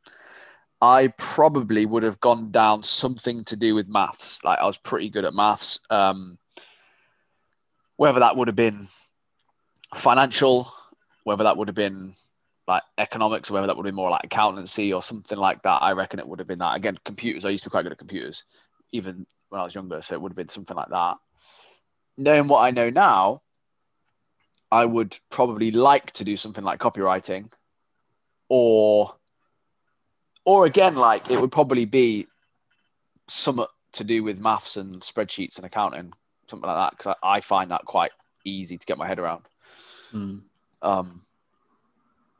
[0.86, 4.44] I probably would have gone down something to do with maths.
[4.44, 5.80] Like I was pretty good at maths.
[5.90, 6.38] Um,
[7.98, 8.88] whether that would have been
[9.96, 10.72] financial,
[11.24, 12.14] whether that would have been
[12.68, 15.82] like economics, whether that would been more like accountancy or something like that.
[15.82, 16.76] I reckon it would have been that.
[16.76, 17.46] Again, computers.
[17.46, 18.44] I used to be quite good at computers,
[18.92, 20.02] even when I was younger.
[20.02, 21.18] So it would have been something like that.
[22.16, 23.42] Knowing what I know now,
[24.72, 27.52] I would probably like to do something like copywriting,
[28.50, 29.16] or,
[30.46, 32.28] or again, like it would probably be
[33.28, 36.14] somewhat to do with maths and spreadsheets and accounting,
[36.48, 36.98] something like that.
[36.98, 38.12] Because I, I find that quite
[38.46, 39.44] easy to get my head around
[40.82, 41.22] um,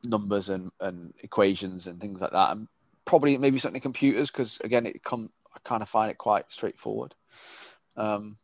[0.04, 2.68] numbers and, and equations and things like that, and
[3.04, 7.14] probably maybe something computers because again, it come I kind of find it quite straightforward.
[7.96, 8.36] Um,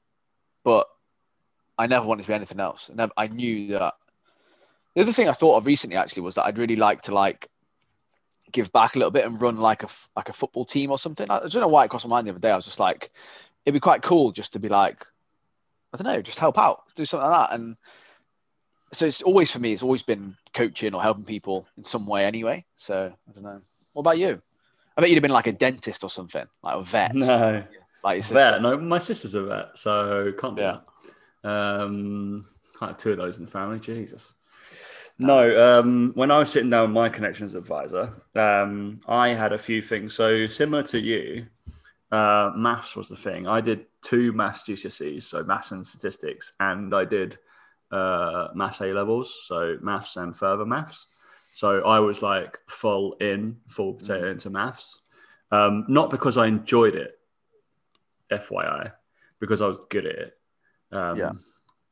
[0.64, 0.86] but
[1.78, 2.88] I never wanted to be anything else.
[2.90, 3.94] I, never, I knew that.
[4.94, 7.48] The other thing I thought of recently actually was that I'd really like to like
[8.52, 11.26] give back a little bit and run like a like a football team or something.
[11.30, 12.50] I, don't know why it crossed my mind the other day.
[12.50, 13.10] I was just like,
[13.64, 15.04] it'd be quite cool just to be like,
[15.92, 17.76] I don't know, just help out, do something like that, and
[18.92, 22.26] so it's always for me it's always been coaching or helping people in some way
[22.26, 23.58] anyway so i don't know
[23.94, 24.38] what about you
[24.96, 27.64] i bet you'd have been like a dentist or something like a vet No,
[28.04, 28.34] like your sister.
[28.34, 28.62] vet.
[28.62, 30.78] No, my sister's a vet, so can't do Yeah.
[31.44, 31.48] that.
[31.48, 32.46] Um,
[32.78, 33.78] can't have two of those in the family.
[33.78, 34.34] Jesus.
[35.18, 39.58] No, um, when I was sitting down with my Connexions advisor, um, I had a
[39.58, 40.14] few things.
[40.14, 41.46] So similar to you,
[42.10, 43.46] uh, maths was the thing.
[43.46, 47.38] I did two maths GCSEs, so maths and statistics, and I did
[47.90, 51.06] uh, maths A levels, so maths and further maths.
[51.54, 54.98] So I was like full in, full potato into maths.
[55.50, 57.18] Um, not because I enjoyed it,
[58.30, 58.92] FYI,
[59.38, 60.38] because I was good at it.
[60.90, 61.32] Um, Yeah.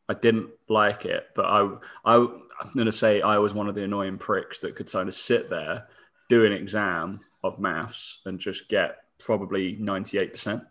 [0.09, 1.69] I didn't like it, but I,
[2.05, 2.27] I,
[2.61, 5.15] I'm going to say I was one of the annoying pricks that could kind of
[5.15, 5.87] sit there,
[6.29, 10.65] do an exam of maths and just get probably 98%.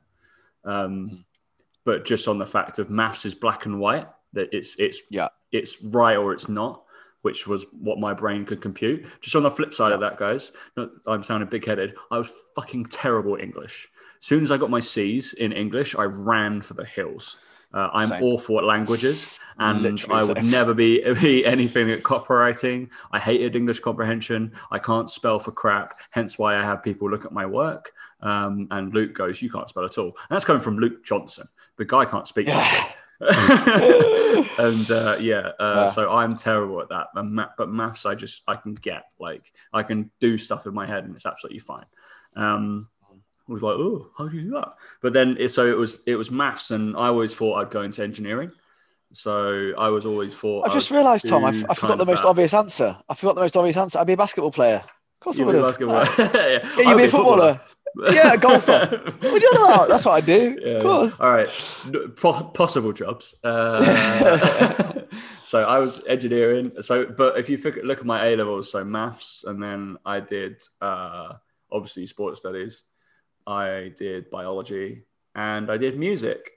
[0.66, 1.26] Um,
[1.86, 5.30] but just on the fact of maths is black and white, that it's, it's, Yeah.
[5.52, 6.84] it's right or it's not,
[7.24, 9.06] which was what my brain could compute.
[9.22, 10.52] Just on the flip side of that, guys,
[11.08, 11.96] I'm sounding big headed.
[12.12, 13.90] I was fucking terrible at English.
[14.20, 17.38] As soon as I got my C's in English, I ran for the hills.
[17.74, 18.24] Uh, I'm Same.
[18.24, 22.90] awful at languages, and Literally I would never be, be anything at copywriting.
[23.12, 24.54] I hated English comprehension.
[24.72, 26.00] I can't spell for crap.
[26.10, 27.92] Hence why I have people look at my work.
[28.22, 31.48] Um, and Luke goes, "You can't spell at all." And that's coming from Luke Johnson.
[31.78, 32.48] The guy can't speak.
[32.48, 32.92] Yeah.
[33.22, 35.88] and uh, yeah, uh, Yeah.
[35.88, 37.08] so I'm terrible at that.
[37.16, 40.74] And ma- but maths, I just I can get like I can do stuff in
[40.74, 41.86] my head, and it's absolutely fine.
[42.36, 42.88] Um,
[43.50, 44.74] I was like, oh, how do you do that?
[45.02, 47.82] But then it, so it was it was maths, and I always thought I'd go
[47.82, 48.52] into engineering.
[49.12, 52.06] So I was always thought I just realised, Tom, I, do f- I forgot the
[52.06, 52.28] most that.
[52.30, 52.96] obvious answer.
[53.10, 53.98] I forgot the most obvious answer.
[53.98, 54.76] I'd be a basketball player.
[54.86, 55.72] Of course I You would were a have.
[55.72, 56.06] basketball.
[56.36, 57.60] yeah, Yeah, you'd be a footballer.
[58.12, 59.02] Yeah, a golfer.
[59.20, 59.88] What are you on about?
[59.88, 60.60] That's what I do.
[60.62, 60.74] Yeah.
[60.74, 61.14] Of course.
[61.20, 61.48] All right.
[62.18, 63.34] Po- possible jobs.
[63.44, 65.02] Uh,
[65.44, 66.72] so I was engineering.
[66.82, 70.20] So, but if you look, look at my A levels, so maths, and then I
[70.20, 71.34] did uh,
[71.72, 72.84] obviously sports studies.
[73.50, 75.04] I did biology,
[75.36, 76.52] and I did music.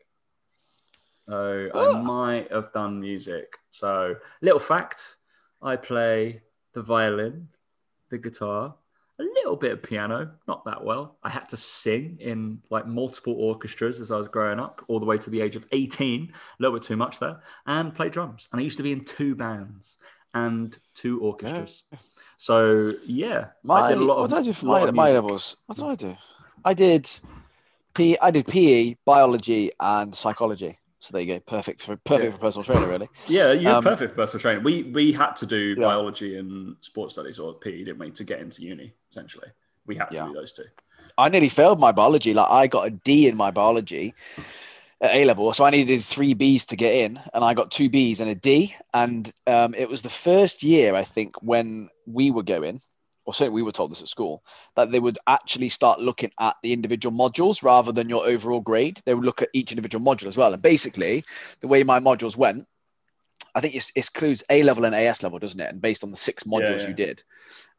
[1.29, 1.97] So Oh.
[1.97, 3.57] I might have done music.
[3.71, 5.17] So little fact:
[5.63, 6.43] I play
[6.75, 7.49] the violin,
[8.11, 8.75] the guitar,
[9.19, 11.17] a little bit of piano, not that well.
[11.23, 15.07] I had to sing in like multiple orchestras as I was growing up, all the
[15.07, 18.49] way to the age of 18, a little bit too much there, and play drums.
[18.53, 19.97] And I used to be in two bands
[20.35, 21.85] and two orchestras.
[22.39, 25.13] So yeah, My, I did a lot what of did I do for my, my
[25.13, 25.57] levels?
[25.67, 26.17] What did I do?
[26.65, 27.09] I did
[27.95, 28.17] P.
[28.21, 30.79] I did PE, biology, and psychology.
[31.01, 31.41] So there you go.
[31.41, 32.39] Perfect for perfect Yeah.
[32.39, 33.09] for personal trainer, really.
[33.29, 34.65] Yeah, you're Um, perfect for personal training.
[34.65, 35.87] We we had to do Yeah.
[35.89, 38.95] biology and sports studies or PE, didn't we, to get into uni?
[39.11, 39.49] Essentially,
[39.87, 40.27] we had to Yeah.
[40.29, 40.65] do those two.
[41.19, 42.35] I nearly failed my biology.
[42.35, 44.15] Like I got a D in my biology
[45.01, 47.91] at A level, so I needed three Bs to get in, and I got two
[47.91, 48.75] Bs and a D.
[48.95, 52.81] And um, it was the first year I think when we were going,
[53.25, 54.43] or certainly we were told this at school,
[54.75, 59.01] that they would actually start looking at the individual modules rather than your overall grade.
[59.05, 60.53] They would look at each individual module as well.
[60.53, 61.25] And basically,
[61.61, 62.67] the way my modules went.
[63.55, 65.71] I think it includes A level and AS level, doesn't it?
[65.71, 66.89] And based on the six modules yeah.
[66.89, 67.23] you did,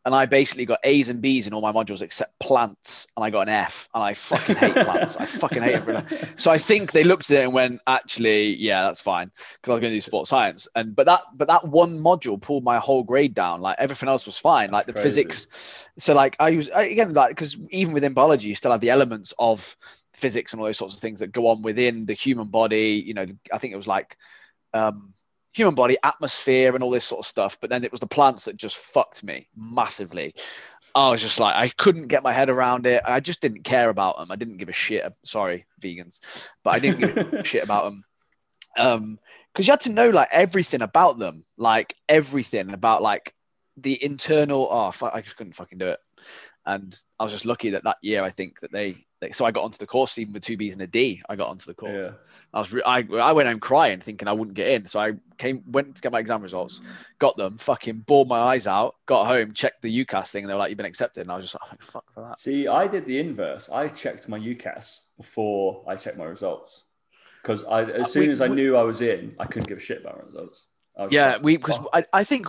[0.05, 3.29] and I basically got A's and B's in all my modules except plants, and I
[3.29, 5.15] got an F, and I fucking hate plants.
[5.15, 6.39] I fucking hate it.
[6.39, 9.73] So I think they looked at it and went, actually, yeah, that's fine, because I
[9.73, 10.67] was going to do sports science.
[10.75, 13.61] And but that but that one module pulled my whole grade down.
[13.61, 15.23] Like everything else was fine, like the crazy.
[15.23, 15.87] physics.
[15.97, 19.33] So like I was again like because even within biology, you still have the elements
[19.39, 19.77] of
[20.13, 23.01] physics and all those sorts of things that go on within the human body.
[23.05, 24.17] You know, I think it was like.
[24.73, 25.13] Um,
[25.53, 28.45] human body atmosphere and all this sort of stuff but then it was the plants
[28.45, 30.33] that just fucked me massively.
[30.95, 33.01] I was just like i couldn't get my head around it.
[33.05, 36.19] I just didn't care about them i didn't give a shit sorry vegans
[36.63, 38.03] but i didn't give a shit about them
[38.77, 39.19] um
[39.53, 43.33] because you had to know like everything about them like everything about like
[43.77, 45.99] the internal oh i just couldn't fucking do it.
[46.65, 49.51] And i was just lucky that that year i think that they, they so i
[49.51, 51.73] got onto the course even with two b's and a d i got onto the
[51.73, 52.11] course Yeah.
[52.55, 54.85] I was re- I, I went home crying thinking I wouldn't get in.
[54.85, 56.81] So I came went to get my exam results,
[57.17, 60.53] got them, fucking bawled my eyes out, got home, checked the UCAS thing, and they
[60.53, 61.21] were like, You've been accepted.
[61.21, 62.37] And I was just like, oh, fuck for that.
[62.39, 63.69] See, I did the inverse.
[63.73, 66.83] I checked my UCAS before I checked my results
[67.41, 69.67] because I, as uh, soon we- as I we- knew I was in, I couldn't
[69.67, 70.67] give a shit about my results.
[71.09, 72.47] Yeah, we because I, I think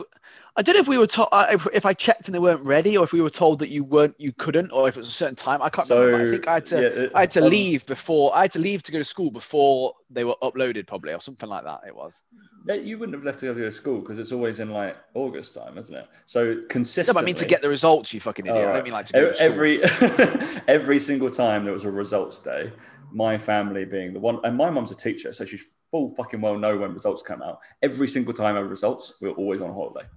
[0.56, 2.96] I don't know if we were told if, if I checked and they weren't ready,
[2.96, 5.12] or if we were told that you weren't you couldn't, or if it was a
[5.12, 5.62] certain time.
[5.62, 6.26] I can't so remember.
[6.26, 8.58] I think I had to yeah, I had to um, leave before I had to
[8.58, 11.80] leave to go to school before they were uploaded, probably, or something like that.
[11.86, 12.20] It was.
[12.66, 15.54] yeah, You wouldn't have left to go to school because it's always in like August
[15.54, 16.06] time, isn't it?
[16.26, 17.14] So consistently.
[17.14, 18.66] but I mean to get the results, you fucking idiot.
[18.66, 19.46] Oh, I don't mean like to go to school.
[19.46, 19.82] every
[20.68, 22.70] every single time there was a results day,
[23.10, 25.58] my family being the one, and my mum's a teacher, so she
[25.94, 27.60] full fucking well know when results come out.
[27.80, 30.08] Every single time I have results, we we're always on holiday.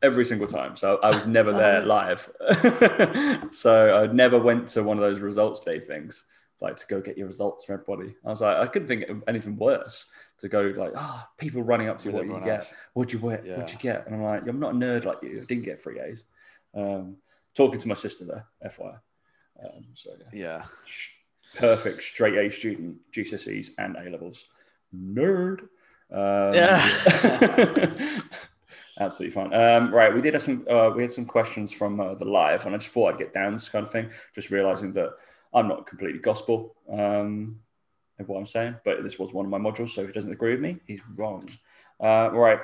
[0.00, 2.30] Every single time, so I was never there live.
[3.50, 6.22] so I never went to one of those results day things.
[6.60, 8.14] like to go get your results for everybody.
[8.24, 10.06] I was like, I couldn't think of anything worse
[10.38, 12.74] to go like, ah, oh, people running up to you, what you get, else.
[12.92, 13.56] what'd you get, Yeah.
[13.56, 15.40] what'd you get, and I'm like, I'm not a nerd like you.
[15.42, 16.26] I didn't get three A's.
[16.76, 17.16] Um,
[17.56, 19.00] talking to my sister there, FYI.
[19.64, 20.64] Um, so yeah, Yeah.
[21.56, 24.44] Perfect straight A student, GCSEs and A levels.
[24.94, 25.68] Nerd.
[26.12, 28.18] Um, Yeah.
[29.00, 29.54] Absolutely fine.
[29.54, 30.66] Um, right, we did have some.
[30.68, 33.32] Uh, we had some questions from uh, the live, and I just thought I'd get
[33.32, 34.10] down this kind of thing.
[34.34, 35.14] Just realizing that
[35.54, 37.60] I'm not completely gospel um,
[38.18, 39.90] of what I'm saying, but this was one of my modules.
[39.90, 41.50] So if he doesn't agree with me, he's wrong.
[41.98, 42.58] Uh, right.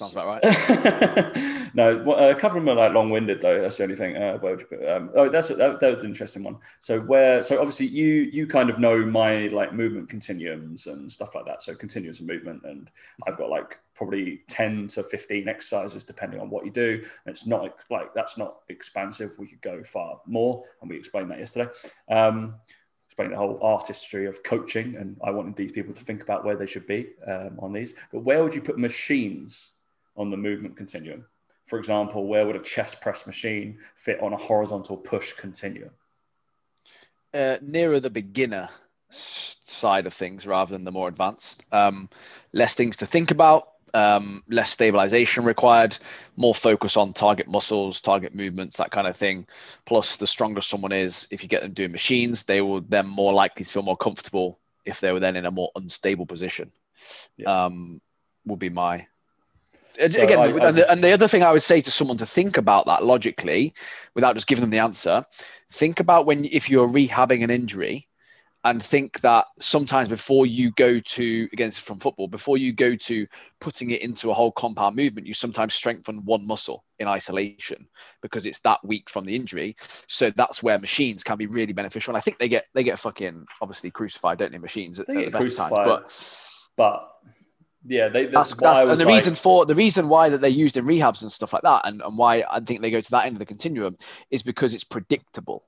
[0.00, 1.74] Sounds about right.
[1.74, 3.60] no, well, uh, a couple of them are like long-winded though.
[3.60, 4.16] That's the only thing.
[4.16, 6.56] Uh, where would you put, um, oh, that's that, that was an interesting one.
[6.80, 11.34] So where, so obviously you you kind of know my like movement continuums and stuff
[11.34, 11.62] like that.
[11.62, 12.90] So continuous movement, and
[13.26, 17.02] I've got like probably ten to fifteen exercises depending on what you do.
[17.26, 19.32] And it's not like that's not expansive.
[19.38, 21.70] We could go far more, and we explained that yesterday.
[22.10, 22.54] Um,
[23.10, 26.56] explain the whole artistry of coaching, and I wanted these people to think about where
[26.56, 27.92] they should be um, on these.
[28.12, 29.72] But where would you put machines
[30.20, 31.24] on the movement continuum?
[31.66, 35.90] For example, where would a chest press machine fit on a horizontal push continuum?
[37.34, 38.68] uh, nearer the beginner
[39.10, 41.64] side of things rather than the more advanced.
[41.72, 42.08] Um,
[42.52, 45.98] less things to think about, um, less stabilization required,
[46.36, 49.46] more focus on target muscles, target movements, that kind of thing.
[49.84, 53.32] Plus, the stronger someone is, if you get them doing machines, they will then more
[53.32, 56.70] likely to feel more comfortable if they were then in a more unstable position.
[57.36, 57.64] Yeah.
[57.64, 58.00] Um,
[58.46, 59.06] would be my
[59.94, 62.26] So again, I- and, the, and the other thing I would say to someone to
[62.26, 63.74] think about that logically,
[64.14, 65.24] without just giving them the answer,
[65.70, 68.06] think about when if you're rehabbing an injury,
[68.62, 73.26] and think that sometimes before you go to against from football, before you go to
[73.58, 77.88] putting it into a whole compound movement, you sometimes strengthen one muscle in isolation
[78.20, 79.74] because it's that weak from the injury.
[80.08, 82.10] So that's where machines can be really beneficial.
[82.10, 84.58] And I think they get they get fucking obviously crucified, don't they?
[84.58, 86.12] Machines at, They at the best times, but
[86.76, 87.10] But
[87.86, 90.50] yeah, they, that's, why that's and the like- reason for the reason why that they're
[90.50, 93.10] used in rehabs and stuff like that and, and why i think they go to
[93.10, 93.96] that end of the continuum
[94.30, 95.64] is because it's predictable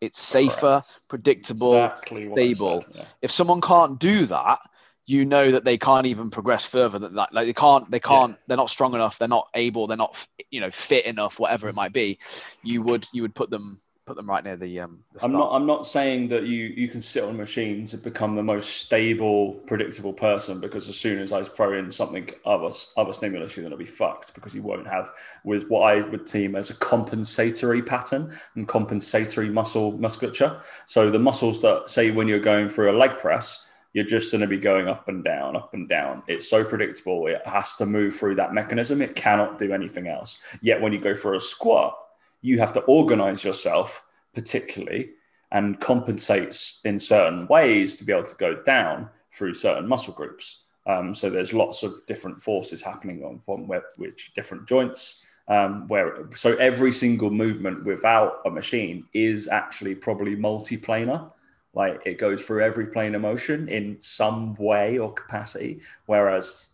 [0.00, 0.92] it's safer Correct.
[1.08, 2.82] predictable exactly stable.
[2.82, 3.04] said, yeah.
[3.22, 4.60] if someone can't do that
[5.06, 8.36] you know that they can't even progress further than that like they can't they can't
[8.46, 11.74] they're not strong enough they're not able they're not you know fit enough whatever it
[11.74, 12.18] might be
[12.62, 15.52] you would you would put them put them right near the um the I'm not.
[15.52, 18.78] I'm not saying that you you can sit on a machine to become the most
[18.78, 20.60] stable, predictable person.
[20.60, 23.90] Because as soon as I throw in something other other stimulus, you're going to be
[23.90, 24.34] fucked.
[24.34, 25.10] Because you won't have
[25.44, 30.58] with what I would team as a compensatory pattern and compensatory muscle musculature.
[30.86, 34.40] So the muscles that say when you're going through a leg press, you're just going
[34.40, 36.22] to be going up and down, up and down.
[36.28, 37.26] It's so predictable.
[37.26, 39.02] It has to move through that mechanism.
[39.02, 40.38] It cannot do anything else.
[40.62, 41.94] Yet when you go for a squat,
[42.40, 45.10] you have to organize yourself particularly
[45.50, 50.62] and compensates in certain ways to be able to go down through certain muscle groups.
[50.86, 55.24] Um, so there's lots of different forces happening on from where, which different joints.
[55.48, 61.32] Um, where so every single movement without a machine is actually probably multiplanar.
[61.72, 66.66] Like it goes through every plane of motion in some way or capacity, whereas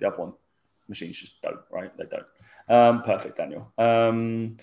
[0.00, 0.32] the other one,
[0.88, 1.60] machines just don't.
[1.70, 1.96] Right?
[1.96, 2.26] They don't.
[2.68, 3.72] Um, perfect, Daniel.
[3.78, 4.56] Um,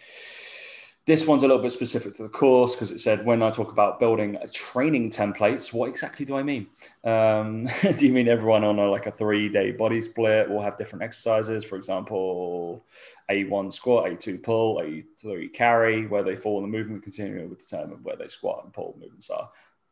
[1.05, 3.73] this one's a little bit specific to the course because it said when I talk
[3.73, 6.67] about building training templates, what exactly do I mean?
[7.03, 11.03] Um, do you mean everyone on a, like a three-day body split will have different
[11.03, 11.65] exercises?
[11.65, 12.85] For example,
[13.29, 18.01] A1 squat, A2 pull, A3 carry, where they fall in the movement continuum will determine
[18.03, 19.49] where they squat and pull movements are.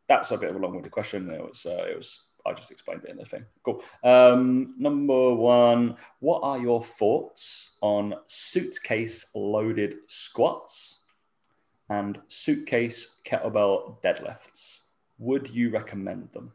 [0.07, 1.29] That's a bit of a long-winded question.
[1.29, 2.21] It was, uh, it was.
[2.45, 3.45] I just explained it in the thing.
[3.63, 3.83] Cool.
[4.03, 10.99] Um, number one, what are your thoughts on suitcase loaded squats?
[11.91, 14.79] and suitcase kettlebell deadlifts.
[15.19, 16.53] Would you recommend them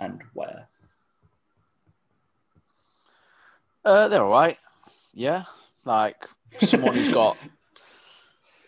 [0.00, 0.68] and where?
[3.84, 4.56] Uh, they're all right.
[5.12, 5.44] Yeah,
[5.84, 7.36] like someone who's got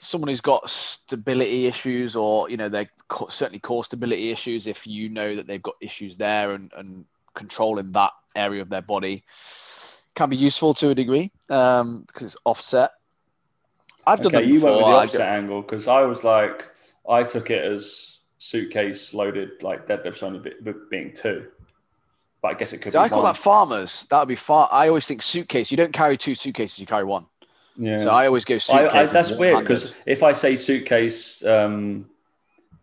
[0.07, 4.66] someone who's got stability issues, or you know, they're co- certainly core stability issues.
[4.66, 7.04] If you know that they've got issues there, and and
[7.34, 9.22] controlling that area of their body
[10.14, 12.92] can be useful to a degree um, because it's offset.
[14.07, 14.70] I've done Okay, them you before.
[14.72, 16.64] went with the offset angle because I was like,
[17.09, 21.46] I took it as suitcase loaded, like deadlifts only be, be- being two.
[22.40, 23.32] But I guess it could be I call one.
[23.32, 24.07] that farmers.
[24.11, 24.68] That would be far.
[24.70, 25.70] I always think suitcase.
[25.70, 26.78] You don't carry two suitcases.
[26.78, 27.26] You carry one.
[27.78, 27.98] Yeah.
[27.98, 28.92] So I always go suitcase.
[28.92, 32.06] I, that's weird because if I say suitcase, um,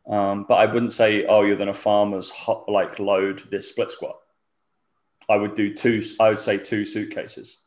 [0.09, 3.91] um, but I wouldn't say, oh, you're going to farmers hot, like load this split
[3.91, 4.17] squat.
[5.29, 6.03] I would do two.
[6.19, 7.59] I would say two suitcases,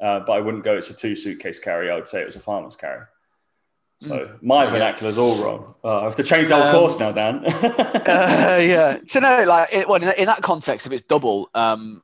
[0.00, 0.76] uh, but I wouldn't go.
[0.76, 1.90] It's a two suitcase carry.
[1.90, 3.02] I would say it was a farmer's carry.
[4.02, 4.70] So my Yeah.
[4.70, 5.74] vernacular's all wrong.
[5.82, 7.44] Uh, I have to change the whole Um, course now, Dan.
[7.46, 8.98] uh, yeah.
[9.06, 12.02] So no, like it, well, in, in that context, if it's double, um,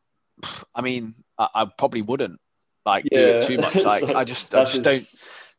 [0.75, 2.41] I mean, I, I probably wouldn't
[2.85, 3.75] like do it too much.
[3.85, 5.07] Like So I just, I just just- don't.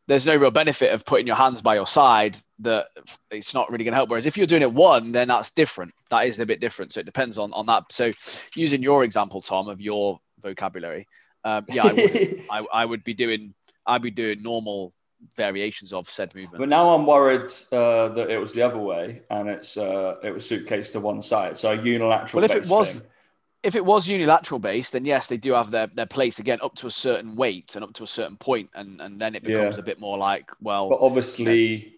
[0.05, 2.35] There's no real benefit of putting your hands by your side.
[2.59, 2.87] That
[3.31, 4.09] it's not really going to help.
[4.09, 5.93] Whereas if you're doing it one, then that's different.
[6.09, 6.91] That is a bit different.
[6.91, 7.83] So it depends on on that.
[7.89, 8.11] So
[8.53, 11.07] using your example, Tom, of your vocabulary,
[11.45, 12.41] um, yeah, I would.
[12.51, 13.53] I, I would be doing.
[13.85, 14.93] I'd be doing normal
[15.37, 16.59] variations of said movement.
[16.59, 20.31] But now I'm worried uh, that it was the other way, and it's uh, it
[20.33, 22.41] was suitcase to one side, so a unilateral.
[22.41, 23.09] Well, if it was- thing.
[23.63, 26.75] If it was unilateral based, then yes, they do have their, their place again up
[26.75, 29.77] to a certain weight and up to a certain point, and, and then it becomes
[29.77, 29.81] Yeah.
[29.81, 31.95] a bit more like, well, but obviously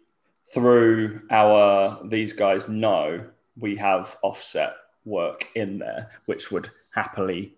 [0.53, 3.25] through our these guys know
[3.57, 4.73] we have offset
[5.05, 7.53] work in there, which would happily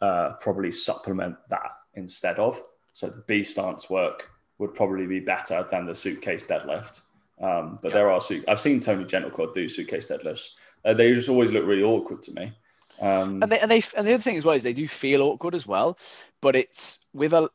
[0.00, 2.58] uh, probably supplement that instead of.
[2.94, 7.02] So the B stance work would probably be better than the suitcase deadlift.
[7.42, 7.98] Um, but Yeah.
[7.98, 10.50] there are suit- I've seen Tony Gentilcore do suitcase deadlifts.
[10.84, 12.52] Uh, they just always look really awkward to me.
[13.00, 15.22] Um, and they and they and the other thing as well is they do feel
[15.22, 15.98] awkward as well,
[16.40, 17.48] but it's with a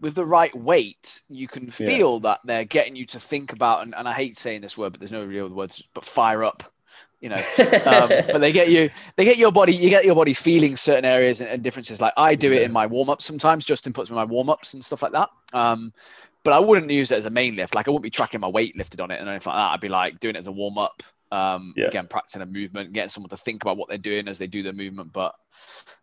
[0.00, 1.86] with the right weight, you can Yeah.
[1.86, 4.92] feel that they're getting you to think about, and, and I hate saying this word,
[4.92, 6.62] but there's no real words, but fire up,
[7.20, 7.42] you know.
[7.86, 11.04] um, but they get you they get your body you get your body feeling certain
[11.04, 12.00] areas and, and differences.
[12.00, 14.84] Like i do it in my warm-ups sometimes justin puts me in my warm-ups and
[14.84, 15.30] stuff like that.
[15.52, 15.92] Um
[16.44, 17.74] but i wouldn't use it as a main lift.
[17.74, 19.72] Like i wouldn't be tracking my weight lifted on it and anything like that.
[19.74, 21.02] I'd be like doing it as a warm-up
[21.32, 21.86] um Yeah.
[21.86, 24.62] again practicing a movement getting someone to think about what they're doing as they do
[24.62, 25.34] their movement but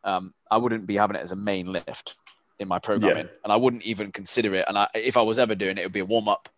[0.03, 2.17] um i wouldn't be having it as a main lift
[2.59, 5.55] in my programming and i wouldn't even consider it and I, if i was ever
[5.55, 6.49] doing it it would be a warm-up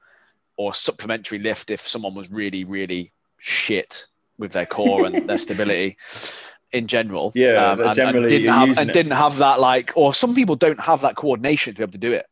[0.57, 4.05] or supplementary lift if someone was really really shit
[4.37, 5.97] with their core and their stability
[6.71, 7.31] in general.
[7.35, 8.93] Yeah, um, and, generally and didn't have and it.
[8.93, 11.97] didn't have that like, or some people don't have that coordination to be able to
[11.97, 12.25] do it.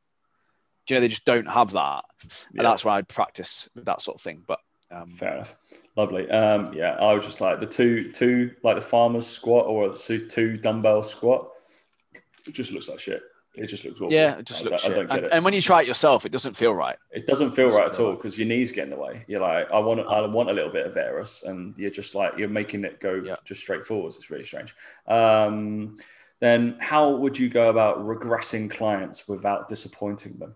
[0.87, 2.29] Do you know they just don't have that, Yeah.
[2.57, 4.43] and that's why I'd practice that sort of thing.
[4.47, 4.59] But
[4.91, 5.55] um, Fair enough.
[5.99, 6.29] Lovely.
[6.31, 10.19] Um, yeah, I was just like the two, two like the farmer's squat or the
[10.29, 11.49] two, dumbbell squat.
[12.47, 13.21] It just looks like shit.
[13.55, 14.13] It just looks awful.
[14.13, 15.31] yeah, it just I, looks I get And, it.
[15.33, 16.95] and when you try it yourself, it doesn't feel right.
[17.11, 18.17] it doesn't feel right at all all right.
[18.19, 19.25] because your knees get in the way.
[19.27, 22.37] You're like, I want, I want a little bit of varus, and you're just like,
[22.37, 23.35] you're making it go Yeah.
[23.43, 24.15] just straight forwards.
[24.15, 24.73] It's really strange.
[25.07, 25.97] Um,
[26.39, 30.55] then how would you go about regressing clients without disappointing them?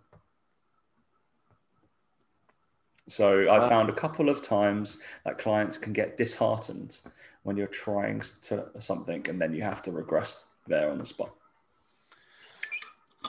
[3.08, 7.00] So I found a couple of times that clients can get disheartened
[7.44, 11.32] when you're trying to something and then you have to regress there on the spot.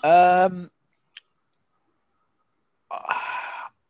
[0.02, 0.70] Um,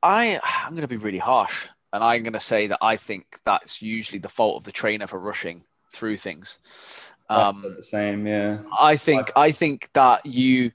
[0.03, 3.27] I I'm going to be really harsh, and I'm going to say that I think
[3.45, 6.59] that's usually the fault of the trainer for rushing through things.
[7.29, 8.59] Um, the same, yeah.
[8.79, 10.73] I think I think that you,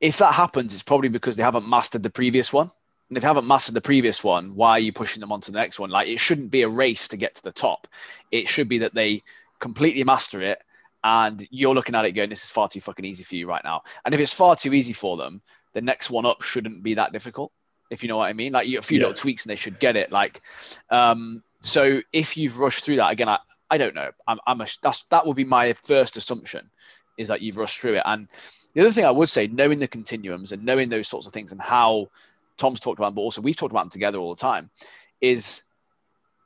[0.00, 2.70] if that happens, it's probably because they haven't mastered the previous one.
[3.08, 5.52] And if they haven't mastered the previous one, why are you pushing them on to
[5.52, 5.90] the next one?
[5.90, 7.86] Like it shouldn't be a race to get to the top.
[8.32, 9.22] It should be that they
[9.60, 10.60] completely master it,
[11.04, 13.62] and you're looking at it going, "This is far too fucking easy for you right
[13.62, 15.40] now." And if it's far too easy for them,
[15.72, 17.52] the next one up shouldn't be that difficult.
[17.90, 19.04] If you know what I mean, like you a few Yeah.
[19.04, 20.10] little tweaks and they should get it.
[20.10, 20.42] Like,
[20.90, 23.38] um, so if you've rushed through that again, I,
[23.70, 24.10] I don't know.
[24.26, 26.68] I'm, I'm a, that's that would be my first assumption
[27.16, 28.02] is that you've rushed through it.
[28.04, 28.28] And
[28.74, 31.52] the other thing I would say, knowing the continuums and knowing those sorts of things
[31.52, 32.08] and how
[32.56, 34.70] Tom's talked about, but also we've talked about them together all the time,
[35.20, 35.62] is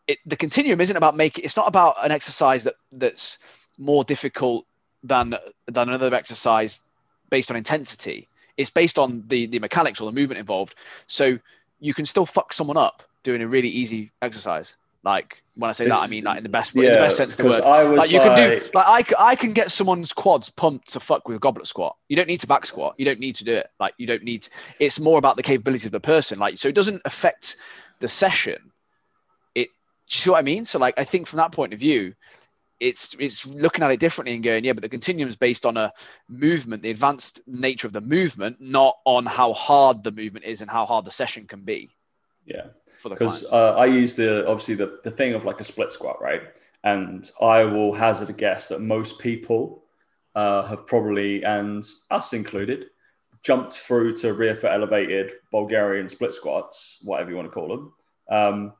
[0.07, 3.39] it the continuum isn't about making it's not about an exercise that that's
[3.79, 4.67] more difficult
[5.03, 5.37] than
[5.67, 6.81] than another exercise
[7.31, 8.29] based on intensity.
[8.57, 10.75] It's based on the the mechanics or the movement involved.
[11.07, 11.39] So
[11.79, 14.77] you can still fuck someone up doing a really easy exercise.
[15.03, 17.33] Like when I say that, I mean like in the best in the best sense
[17.33, 17.63] of the word.
[17.63, 21.01] I was like you can do like- I, I, can get someone's quads pumped to
[21.01, 21.97] fuck with a goblet squat.
[22.09, 22.97] You don't need to back squat.
[22.99, 23.69] You don't need to do it.
[23.81, 24.49] Like you don't need
[24.79, 26.39] it's more about the capability of the person.
[26.39, 27.57] Like so it doesn't affect
[28.01, 28.73] the session.
[29.55, 30.65] It do you see what i mean?
[30.67, 32.15] So like i think from that point of view
[32.79, 35.77] it's it's looking at it differently and going yeah but the continuum is based on
[35.77, 35.93] a
[36.31, 40.71] movement the advanced nature of the movement not on how hard the movement is and
[40.71, 41.91] how hard the session can be.
[42.47, 42.69] Yeah.
[43.01, 45.93] For the because uh, I use the obviously the, the thing of like a split
[45.93, 46.43] squat, right?
[46.85, 49.85] And I will hazard a guess that most people
[50.35, 52.87] uh, have probably, and us included,
[53.43, 57.93] jumped through to rear foot elevated Bulgarian split squats, whatever you want to call them,
[58.31, 58.73] um,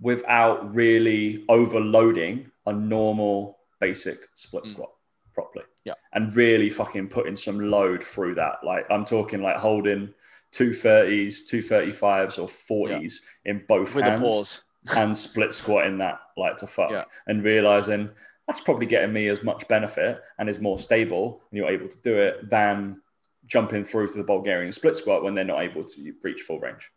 [0.00, 4.70] without really overloading a normal basic split Mm.
[4.72, 4.90] squat
[5.34, 5.64] properly.
[5.84, 5.94] Yeah.
[6.12, 8.64] And really fucking putting some load through that.
[8.64, 10.12] Like I'm talking like holding
[10.56, 14.62] 230s, 235s, or 40s in both with hands pause
[14.96, 17.04] and split squatting that like to fuck Yeah.
[17.26, 18.08] and realizing
[18.46, 22.00] that's probably getting me as much benefit and is more stable and you're able to
[22.02, 23.00] do it than
[23.46, 26.90] jumping through to the Bulgarian split squat when they're not able to reach full range.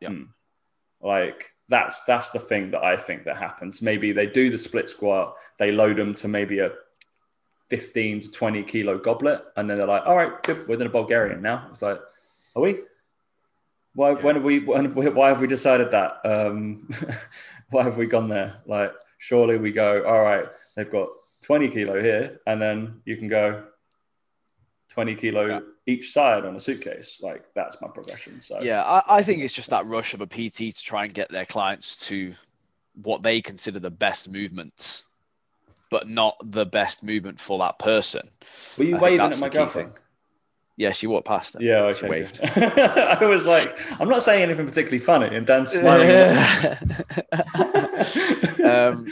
[0.00, 0.08] Yeah.
[0.10, 0.22] Hmm.
[1.02, 3.80] Like that's that's the thing that I think that happens.
[3.82, 6.72] Maybe they do the split squat, they load them to maybe a
[7.68, 10.90] 15 to 20 kilo goblet, and then they're like, all right, good, we're in a
[10.90, 11.68] Bulgarian now.
[11.70, 12.00] It's like,
[12.60, 12.80] are we?
[13.94, 14.22] Why, Yeah.
[14.22, 16.20] when have we, when, why have we decided that?
[16.24, 16.88] Um,
[17.70, 18.60] why have we gone there?
[18.66, 20.46] Like, surely we go, all right,
[20.76, 21.08] they've got
[21.42, 23.64] 20 kilo here, and then you can go
[24.90, 25.60] 20 kilo Yeah.
[25.86, 27.20] each side on a suitcase.
[27.22, 28.40] Like, that's my progression.
[28.42, 31.14] So, Yeah, I, I think it's just that rush of a PT to try and
[31.14, 32.34] get their clients to
[33.02, 35.04] what they consider the best movements,
[35.90, 38.28] but not the best movement for that person.
[38.78, 39.92] were you I waving at my key girlton?
[40.80, 41.60] Yeah, she walked past them.
[41.60, 42.40] Yeah, She waved.
[42.42, 46.08] I was like, I'm not saying anything particularly funny, and Dan's smiling.
[48.64, 49.06] um,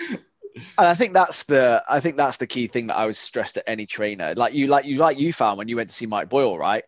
[0.78, 3.58] and I think that's the I think that's the key thing that I was stressed
[3.58, 4.34] at any trainer.
[4.34, 6.84] Like you like you like you found when you went to see Mike Boyle, right?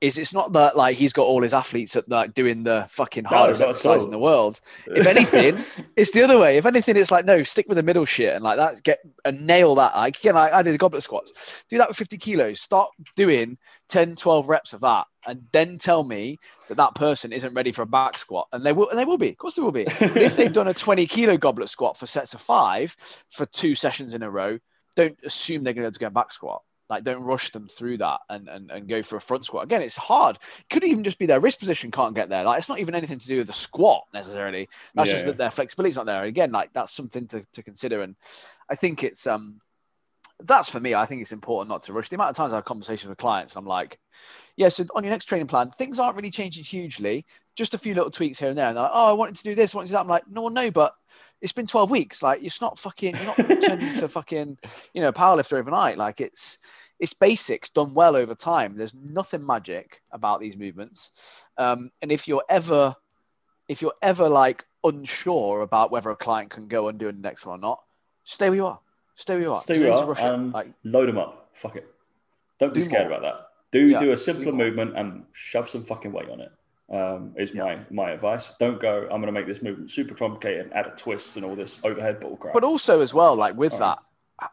[0.00, 3.24] Is it's not that like he's got all his athletes at like doing the fucking
[3.24, 4.60] hardest at exercise in the world.
[4.86, 5.64] If anything,
[5.96, 6.58] it's the other way.
[6.58, 9.46] If anything, it's like no, stick with the middle shit and like that, get and
[9.46, 9.96] nail that.
[9.96, 11.64] Like again, I, I did the goblet squats.
[11.70, 12.60] Do that with 50 kilos.
[12.60, 13.56] Start doing
[13.88, 16.38] 10, 12 reps of that, and then tell me
[16.68, 19.18] that that person isn't ready for a back squat, and they will, and they will
[19.18, 19.30] be.
[19.30, 19.84] Of course, they will be.
[19.84, 22.94] But if they've done a 20 kilo goblet squat for sets of five
[23.30, 24.58] for two sessions in a row,
[24.94, 26.62] don't assume they're going to be able to go back squat.
[26.88, 29.64] Like, don't rush them through that and, and, and go for a front squat.
[29.64, 30.38] Again, it's hard.
[30.70, 32.44] Could even just be their wrist position can't get there.
[32.44, 34.68] Like, it's not even anything to do with the squat necessarily.
[34.94, 36.22] That's just that their flexibility's not there.
[36.22, 38.02] Again, like that's something to, to consider.
[38.02, 38.14] And
[38.68, 39.60] I think it's um
[40.40, 40.94] that's for me.
[40.94, 42.08] I think it's important not to rush.
[42.08, 43.98] The amount of times I have conversations with clients, I'm like,
[44.56, 47.24] yeah, so on your next training plan, things aren't really changing hugely,
[47.56, 48.68] just a few little tweaks here and there.
[48.68, 50.00] And they're like, oh, I wanted to do this, I wanted to do that.
[50.00, 50.94] I'm like, no, well, no, but
[51.40, 52.22] it's been 12 weeks.
[52.22, 54.58] Like, it's not fucking, you're not turning into fucking,
[54.94, 55.98] you know, powerlifter overnight.
[55.98, 56.58] Like, it's,
[56.98, 58.76] it's basics done well over time.
[58.76, 61.10] There's nothing magic about these movements.
[61.58, 62.94] Um, and if you're ever,
[63.68, 67.44] if you're ever like unsure about whether a client can go and do an next
[67.44, 67.80] one or not,
[68.24, 68.80] stay where you are.
[69.14, 69.60] Stay where you are.
[69.60, 71.50] Stay where you are Like, load them up.
[71.54, 71.86] Fuck it.
[72.58, 73.18] Don't be Do scared more.
[73.18, 73.48] about that.
[73.72, 74.64] Do Yeah, do a simpler more.
[74.66, 76.52] movement and shove some fucking weight on it.
[76.88, 77.64] Um, is Yeah.
[77.64, 78.52] my my advice.
[78.60, 79.02] Don't go.
[79.02, 81.80] I'm going to make this movement super complicated and add a twist and all this
[81.84, 82.54] overhead bull crap.
[82.54, 83.98] but also as well, like with that,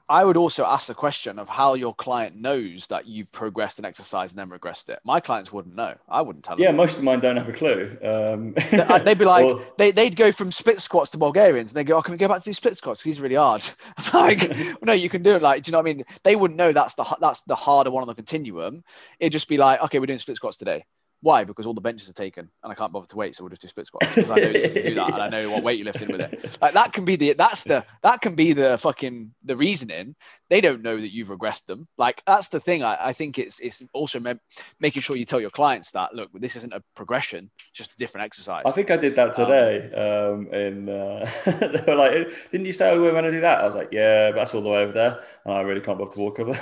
[0.10, 3.86] I would also ask the question of how your client knows that you've progressed an
[3.86, 5.00] exercise and then regressed it.
[5.04, 5.94] My clients wouldn't know.
[6.10, 6.64] I wouldn't tell them.
[6.64, 7.98] yeah, most of mine don't have a clue.
[8.02, 11.78] Um, They- They'd be like, or- they, they'd go from split squats to Bulgarians and
[11.78, 13.04] they go, oh, can we go back to these split squats?
[13.04, 13.62] These are really hard.
[14.14, 15.42] Like, well, no, you can do it.
[15.44, 16.04] Like, do you know what I mean?
[16.24, 18.84] They wouldn't know that's the, that's the harder one on the continuum.
[19.20, 20.86] It'd just be like, okay, we're doing split squats today.
[21.24, 21.44] Why?
[21.46, 23.36] Because all the benches are taken and I can't bother to wait.
[23.36, 25.30] So we'll just do split squats because I know you can do that and I
[25.30, 26.58] know what weight you're lifting with it.
[26.62, 30.16] Like that can be the, that's the, that can be the fucking, the reasoning.
[30.50, 31.88] They don't know that you've regressed them.
[31.98, 32.84] Like that's the thing.
[32.84, 34.40] I, I think it's, it's also me-
[34.80, 37.98] making sure you tell your clients that, look, this isn't a progression, it's just a
[37.98, 38.64] different exercise.
[38.66, 39.92] I think I did that today.
[39.94, 42.12] Um, in uh, they were like,
[42.52, 44.54] "Didn't you say we were going to do that?" I was like, "Yeah, but that's
[44.54, 46.52] all the way over there, and I really can't bother to walk over."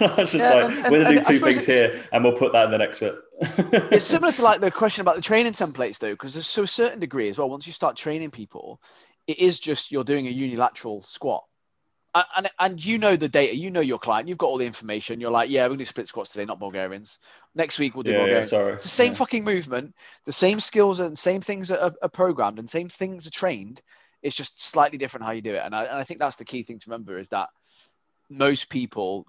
[0.00, 2.36] I was just Yeah, like, and- "We're going to do two things here, and we'll
[2.36, 5.52] put that in the next bit." It's similar to like the question about the training
[5.52, 8.80] templates though because there's to a certain degree as well once you start training people
[9.26, 11.44] it is just you're doing a unilateral squat.
[12.36, 15.20] And, and you know the data you know your client you've got all the information
[15.20, 17.18] you're like yeah we're going to do split squats today not bulgarians.
[17.54, 18.50] Next week we'll do Yeah, yeah, bulgarians.
[18.50, 18.72] sorry.
[18.72, 19.18] it's the same Yeah.
[19.18, 23.30] fucking movement the same skills and same things are, are programmed and same things are
[23.30, 23.82] trained.
[24.22, 25.62] It's just slightly different how you do it.
[25.64, 27.50] And I, and I think that's the key thing to remember is that
[28.28, 29.24] most people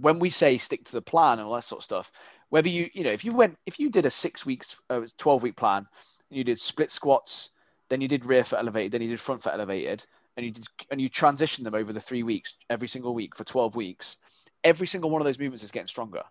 [0.00, 2.10] when we say stick to the plan and all that sort of stuff
[2.50, 5.42] whether you you know if you went if you did a six weeks uh, 12
[5.42, 5.86] week plan
[6.30, 7.50] and you did split squats
[7.88, 10.04] then you did rear foot elevated then you did front foot elevated
[10.36, 13.44] and you did and you transitioned them over the three weeks every single week for
[13.44, 14.16] 12 weeks
[14.64, 16.22] every single one of those movements is getting stronger.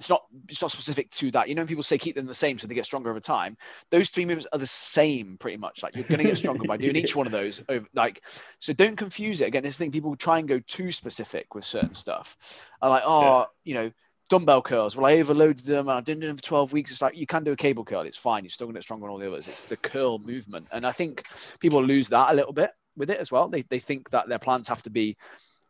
[0.00, 1.48] It's not it's not specific to that.
[1.48, 3.56] You know people say keep them the same so they get stronger over time
[3.90, 5.84] those three movements are the same pretty much.
[5.84, 8.20] Like you're going to get stronger by doing each one of those over like
[8.58, 9.46] so don't confuse it.
[9.46, 12.36] Again this thing people try and go too specific with certain stuff.
[12.82, 13.92] Are like oh you know
[14.30, 14.96] dumbbell curls.
[14.96, 16.90] Well, I overloaded them and I didn't do them for 12 weeks.
[16.90, 18.02] It's like you can do a cable curl.
[18.02, 18.44] It's fine.
[18.44, 19.46] You're still going to get stronger than all the others.
[19.48, 20.68] It's the curl movement.
[20.72, 21.26] And I think
[21.60, 23.48] people lose that a little bit with it as well.
[23.48, 25.16] They, they think that their plans have to be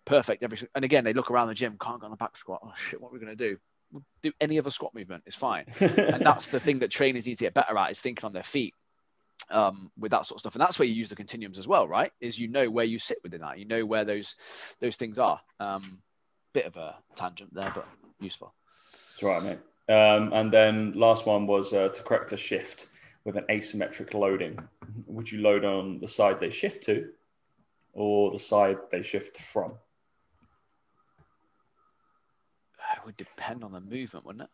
[0.05, 2.61] perfect every and again they look around the gym can't go on the back squat
[2.63, 3.57] oh shit what are we going to do
[3.93, 7.39] We'll do any other squat movement it's fine and that's the thing that trainers need
[7.39, 8.75] to get better at is thinking on their feet
[9.51, 11.87] um, with that sort of stuff and that's where you use the continuums as well
[11.87, 14.35] right is you know where you sit within that you know where those
[14.81, 15.99] those things are um,
[16.55, 17.87] bit of a tangent there but
[18.21, 18.55] useful
[19.11, 19.59] That's right, mate.
[19.87, 22.89] Um, and then last one was uh, to correct a shift
[23.25, 24.59] with an asymmetric loading.
[25.07, 27.11] Would you load on the side they shift to,
[27.93, 29.75] or the side they shift from?
[32.97, 34.49] it would depend on the movement wouldn't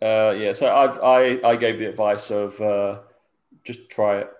[0.00, 3.00] it Uh, yeah, so I've I I gave the advice of uh,
[3.64, 4.30] just try it,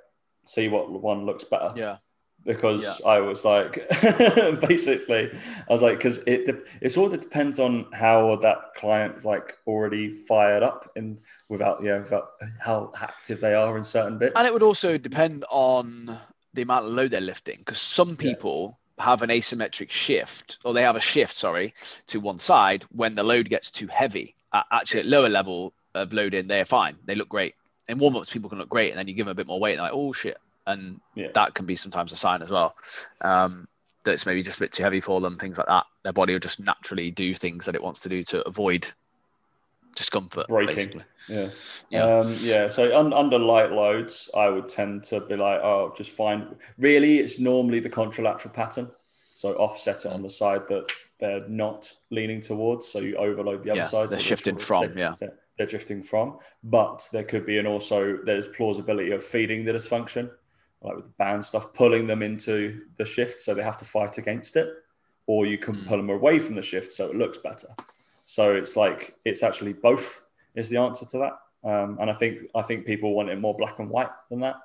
[0.45, 1.73] see what one looks better.
[1.77, 1.97] Yeah.
[2.45, 3.09] Because Yeah.
[3.09, 3.87] I was like,
[4.61, 5.31] basically,
[5.69, 9.59] I was like, because it de- it sort of depends on how that client's like
[9.67, 11.19] already fired up and
[11.49, 14.33] without yeah without how active they are in certain bits.
[14.37, 16.19] And it would also depend on
[16.55, 20.83] the amount of load they're lifting because some people have an asymmetric shift or they
[20.83, 21.75] have a shift, sorry,
[22.07, 24.35] to one side when the load gets too heavy.
[24.53, 26.97] Uh, actually, at lower level of loading, they're fine.
[27.05, 27.55] They look great.
[27.89, 28.91] In warm ups, people can look great.
[28.91, 30.39] And then you give them a bit more weight and they're like, oh shit.
[30.67, 31.29] And Yeah.
[31.35, 32.77] that can be sometimes a sign as well.
[33.21, 33.67] Um,
[34.05, 35.85] that it's maybe just a bit too heavy for them, things like that.
[36.05, 38.87] Their body will just naturally do things that it wants to do to avoid
[39.95, 40.49] discomfort.
[40.49, 40.77] Breaking.
[40.77, 41.05] Basically.
[41.29, 41.49] Yeah.
[41.91, 42.03] Yeah.
[42.19, 42.69] Um, yeah.
[42.69, 46.57] So un- under light loads, I would tend to be like, oh, just find.
[46.79, 48.91] Really, it's normally the contralateral pattern.
[49.35, 52.87] So offset it on the side that they're not leaning towards.
[52.89, 54.09] So you overload the other Yeah, side.
[54.11, 55.15] they're so shifting from, they're- yeah.
[55.19, 56.39] They're, they're drifting from.
[56.63, 60.31] But there could be an also there's plausibility of feeding the dysfunction,
[60.83, 64.19] like with the band stuff, pulling them into the shift, so they have to fight
[64.19, 64.69] against it,
[65.27, 65.87] or you can Mm.
[65.87, 67.69] pull them away from the shift so it looks better.
[68.25, 70.23] So it's like it's actually both
[70.55, 71.39] is the answer to that.
[71.63, 74.57] Um, and I think I think people want it more black and white than that.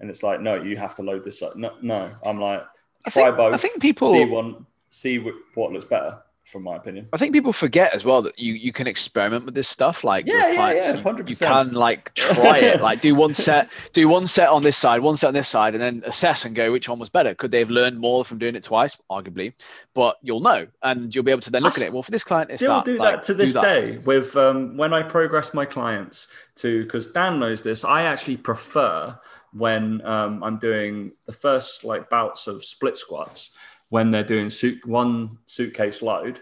[0.00, 1.54] And it's like, no, you have to load this up.
[1.54, 2.10] No, no.
[2.26, 2.62] I'm like,
[3.06, 3.54] I try think, both.
[3.54, 7.08] I think people see one, see what looks better, from my opinion.
[7.12, 10.04] I think people forget as well that you you can experiment with this stuff.
[10.04, 11.28] Like Yeah, yeah, yeah, you- 100%.
[11.30, 12.80] You, can like try it.
[12.80, 15.74] Like do one set, do one set on this side, one set on this side,
[15.74, 17.34] and then assess and go which one was better.
[17.34, 18.96] Could they have learned more from doing it twice?
[19.10, 19.54] Arguably,
[19.94, 21.92] but you'll know, and you'll be able to then look I at it.
[21.92, 22.84] Well, for this client, it's Still that.
[22.84, 23.62] do Like, that to this that.
[23.62, 27.84] day with um, when I progress my clients to because Dan knows this.
[27.84, 29.18] I actually prefer
[29.54, 33.52] when um, I'm doing the first like bouts of split squats
[33.94, 36.40] when they're doing suit one suitcase load.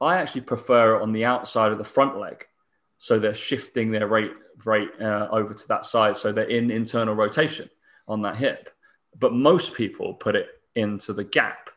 [0.00, 2.46] I actually prefer it on the outside of the front leg,
[2.96, 4.32] so they're shifting their rate
[4.64, 7.68] rate uh, over to that side, so they're in internal rotation
[8.08, 8.70] on that hip.
[9.18, 11.70] But most people put it into the gap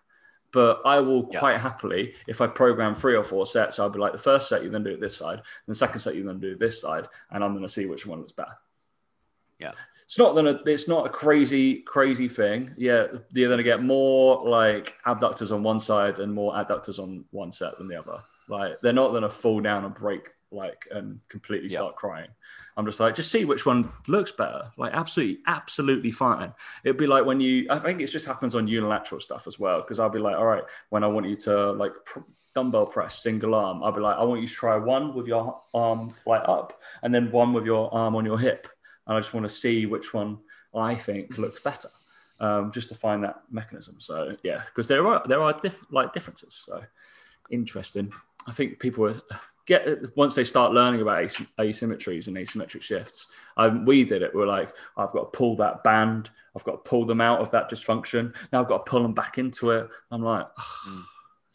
[0.53, 1.39] but I will Yeah.
[1.39, 4.63] quite happily, if I program three or four sets, I'll be like, the first set
[4.63, 6.81] you then do it this side, and the second set you then do it this
[6.81, 8.57] side, and I'm going to see which one looks better.
[9.59, 9.73] Yeah.
[10.07, 10.59] It's not gonna.
[10.65, 12.73] It's not a crazy, crazy thing.
[12.77, 17.51] Yeah, you're gonna get more like abductors on one side and more adductors on one
[17.51, 18.23] set than the other.
[18.47, 21.79] Like they're not gonna fall down and break like and completely Yeah.
[21.79, 22.29] start crying.
[22.77, 24.71] I'm just like, just see which one looks better.
[24.77, 26.53] Like absolutely, absolutely fine.
[26.85, 27.67] It'd be like when you.
[27.69, 29.81] I think it just happens on unilateral stuff as well.
[29.81, 32.19] Because I'll be like, all right, when I want you to like pr-
[32.55, 35.59] dumbbell press single arm, I'll be like, I want you to try one with your
[35.73, 38.67] arm like up, and then one with your arm on your hip,
[39.07, 40.37] and I just want to see which one
[40.75, 41.89] I think looks better.
[42.39, 43.95] Um, just to find that mechanism.
[43.97, 46.53] So yeah, because there are there are diff- like differences.
[46.65, 46.83] So
[47.49, 48.13] interesting.
[48.45, 49.11] I think people
[49.65, 53.27] get once they start learning about as- asymmetries and asymmetric shifts.
[53.57, 54.35] Um, we did it.
[54.35, 56.29] We're like, I've got to pull that band.
[56.55, 58.35] I've got to pull them out of that dysfunction.
[58.53, 59.89] Now I've got to pull them back into it.
[60.11, 60.45] I'm like,
[60.87, 61.03] Mm.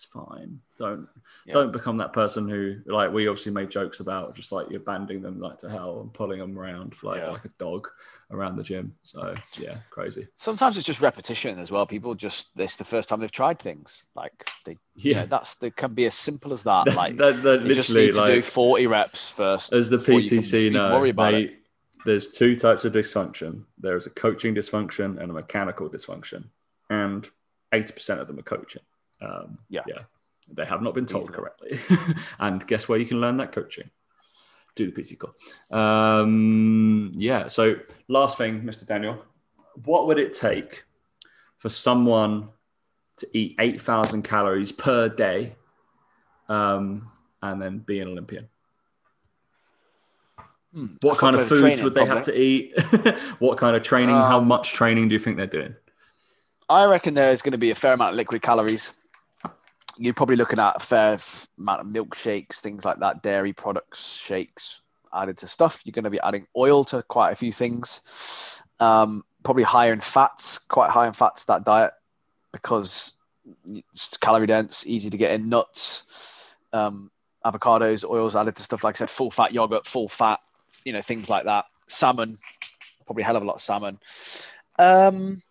[0.03, 0.61] It's fine.
[0.79, 1.09] Don't
[1.47, 1.55] Yeah.
[1.55, 5.23] don't become that person who like we obviously made jokes about just like you're banding
[5.23, 7.31] them like to hell and pulling them around like Yeah.
[7.31, 7.89] like a dog
[8.31, 8.95] around the gym.
[9.03, 10.27] So yeah, crazy.
[10.37, 11.87] Sometimes it's just repetition as well.
[11.87, 14.07] People just this the first time they've tried things.
[14.17, 14.33] Like
[14.65, 16.85] they, yeah, Yeah, that's they can be as simple as that.
[16.87, 19.73] that's like that, that you just literally need to like do 40 reps first.
[19.73, 21.59] as the before you can PTC know, worry about they- it.
[22.05, 23.65] there's two types of dysfunction.
[23.79, 26.47] There is a coaching dysfunction and a mechanical dysfunction,
[26.91, 27.31] and
[27.73, 28.83] eighty percent of them are coaching.
[29.23, 29.83] Um, Yeah.
[29.87, 30.01] yeah,
[30.53, 31.37] they have not been told Easily.
[31.39, 31.81] correctly.
[32.41, 33.91] and guess where you can learn that coaching?
[34.75, 35.35] Do the PT Core.
[35.71, 37.49] Um, yeah.
[37.49, 37.77] So
[38.09, 38.87] last thing, Mr.
[38.87, 39.23] Daniel,
[39.85, 40.85] what would it take
[41.59, 42.49] for someone
[43.19, 45.55] to eat eight thousand calories per day,
[46.49, 47.11] um,
[47.43, 48.49] and then be an Olympian?
[50.73, 52.73] Hmm, What that's kind of foods training, would they have to eat?
[53.41, 54.15] what kind of training?
[54.15, 55.75] how Um, much training do you think they're doing?
[56.71, 58.95] I reckon there's going to be a fair amount of liquid calories.
[60.03, 61.19] You're probably looking at a fair
[61.59, 64.83] amount of milkshakes, things like that, dairy products, shakes
[65.15, 65.83] added to stuff.
[65.85, 68.61] You're going to be adding oil to quite a few things.
[68.81, 71.93] Um, probably higher in fats, quite high in fats that diet
[72.51, 73.15] because
[73.73, 75.49] it's calorie dense, easy to get in.
[75.49, 77.11] Nuts, um,
[77.45, 80.41] avocados, oils added to stuff like I said, full fat yogurt, full fat,
[80.85, 81.67] you know, things like that.
[81.87, 82.39] Salmon,
[83.07, 83.99] probably a hell of a lot of salmon.
[84.79, 85.43] Um,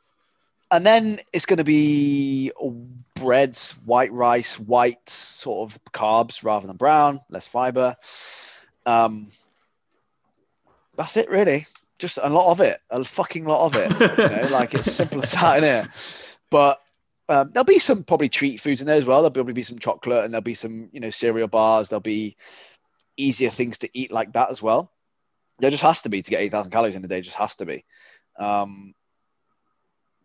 [0.71, 2.51] and then it's going to be
[3.15, 7.95] breads, white rice, white sort of carbs rather than brown, less fiber.
[8.85, 9.27] Um,
[10.95, 11.67] that's it, really.
[11.99, 13.91] Just a lot of it, a fucking lot of it.
[13.91, 15.89] you know, like it's simple as that in here.
[16.49, 16.81] But
[17.27, 19.19] um, there'll be some probably treat foods in there as well.
[19.21, 21.89] There'll probably be some chocolate and there'll be some, you know, cereal bars.
[21.89, 22.37] There'll be
[23.17, 24.91] easier things to eat like that as well.
[25.59, 27.65] There just has to be to get 8,000 calories in a day, just has to
[27.65, 27.85] be.
[28.39, 28.95] Um,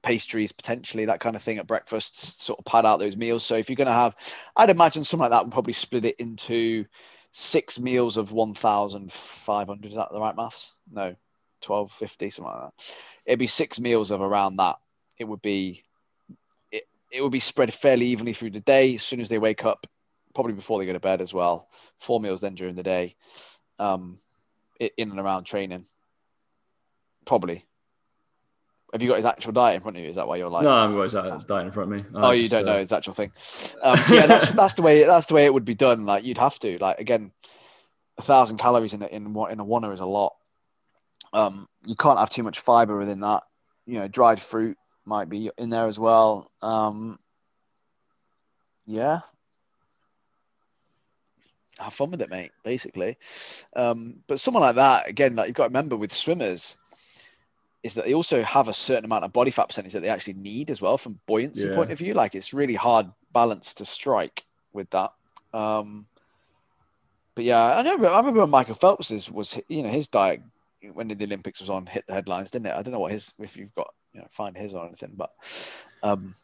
[0.07, 3.45] pastries, potentially that kind of thing at breakfast, sort of pad out those meals.
[3.45, 4.15] So if you're going to have,
[4.57, 6.87] I'd imagine something like that would probably split it into
[7.33, 9.85] six meals of 1,500.
[9.85, 10.73] Is that the right maths?
[10.93, 11.17] No,
[11.67, 12.95] 1250, something like that.
[13.27, 14.77] It'd be six meals of around that.
[15.19, 15.83] It would be,
[16.71, 18.95] it, it would be spread fairly evenly through the day.
[18.95, 19.89] As soon as they wake up,
[20.37, 21.69] probably before they go to bed as well.
[21.99, 23.17] Four meals then during the day,
[23.81, 24.19] um,
[24.79, 25.85] in and around training.
[27.25, 27.65] Probably
[28.97, 30.09] have you got his actual diet in front of you?
[30.09, 30.63] Is that why you're like?
[30.63, 32.05] No, I've got his diet in front of me.
[32.19, 32.73] I oh, you don't uh...
[32.73, 33.31] know his actual thing.
[33.83, 36.07] Um, yeah, that's that's the way that's the way it would be done.
[36.07, 37.31] Like you'd have to like again,
[38.17, 40.35] a thousand calories in a, in what in a oneer is a lot.
[41.35, 43.43] Um, you can't have too much fiber within that.
[43.85, 46.51] You know, dried fruit might be in there as well.
[46.63, 47.19] Um,
[48.87, 49.21] yeah,
[51.79, 52.53] have fun with it, mate.
[52.65, 53.19] Basically,
[53.75, 56.79] um, but someone like that again, like you've got to remember with swimmers
[57.87, 60.35] is that they also have a certain amount of body fat percentage that they actually
[60.35, 61.75] need as well from buoyancy yeah.
[61.75, 62.13] point of view.
[62.13, 65.13] Like it's really hard balance to strike with that.
[65.55, 66.07] Um,
[67.37, 70.43] but yeah, I remember, I remember Michael Phelps was, you know, his diet
[70.95, 72.75] when the Olympics was on hit the headlines, didn't it?
[72.75, 75.31] I don't know what his, if you've got, you know, find his or anything, but
[76.03, 76.35] um,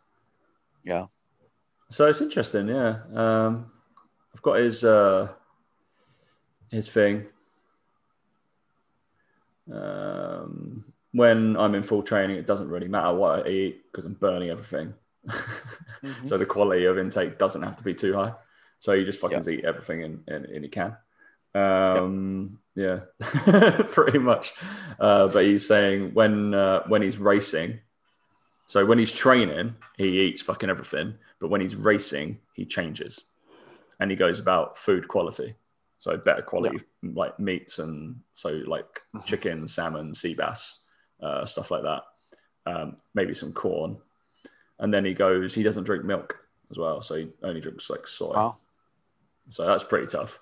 [0.84, 1.06] yeah.
[1.90, 2.68] So it's interesting.
[2.68, 3.00] Yeah.
[3.14, 3.70] Um,
[4.32, 5.28] I've got his, uh,
[6.70, 7.26] his thing.
[9.72, 14.14] Um, when I'm in full training, it doesn't really matter what I eat because I'm
[14.14, 14.94] burning everything.
[15.28, 16.26] mm-hmm.
[16.26, 18.32] So the quality of intake doesn't have to be too high.
[18.80, 19.48] So you just fucking yep.
[19.48, 20.96] eat everything in, in, in you can.
[21.54, 23.12] Um, yep.
[23.14, 24.52] Yeah, pretty much.
[24.98, 27.80] Uh, but he's saying when uh, when he's racing,
[28.66, 31.14] so when he's training, he eats fucking everything.
[31.38, 33.20] But when he's racing, he changes,
[34.00, 35.54] and he goes about food quality.
[35.98, 39.20] So better quality like meats and so like mm-hmm.
[39.24, 40.80] chicken, salmon, sea bass,
[41.22, 42.02] uh, stuff like that.
[42.64, 43.96] Um, maybe some corn,
[44.78, 45.54] and then he goes.
[45.54, 46.38] He doesn't drink milk
[46.70, 48.34] as well, so he only drinks like soy.
[48.34, 48.56] Wow.
[49.48, 50.38] So that's pretty tough.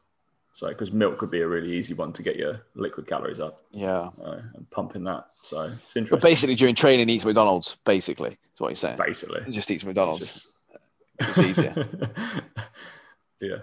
[0.53, 3.61] So because milk could be a really easy one to get your liquid calories up.
[3.71, 4.11] Yeah.
[4.23, 5.29] Uh, and pumping that.
[5.43, 6.07] So it's interesting.
[6.11, 7.77] But basically, during training, eats McDonald's.
[7.85, 8.99] Basically, is what he's saying.
[8.99, 10.23] Basically, he just eats McDonald's.
[10.23, 10.47] It's,
[11.21, 11.39] just...
[11.39, 11.89] it's easier.
[13.41, 13.57] yeah.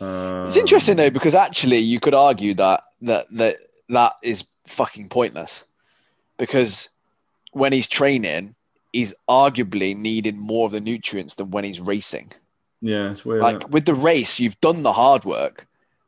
[0.00, 0.46] Um...
[0.46, 3.56] It's interesting though because actually you could argue that that that
[3.88, 5.64] that is fucking pointless
[6.38, 6.88] because
[7.52, 8.54] when he's training,
[8.92, 12.32] he's arguably needing more of the nutrients than when he's racing.
[12.80, 13.42] Yeah, it's weird.
[13.42, 15.66] Like with the race, you've done the hard work.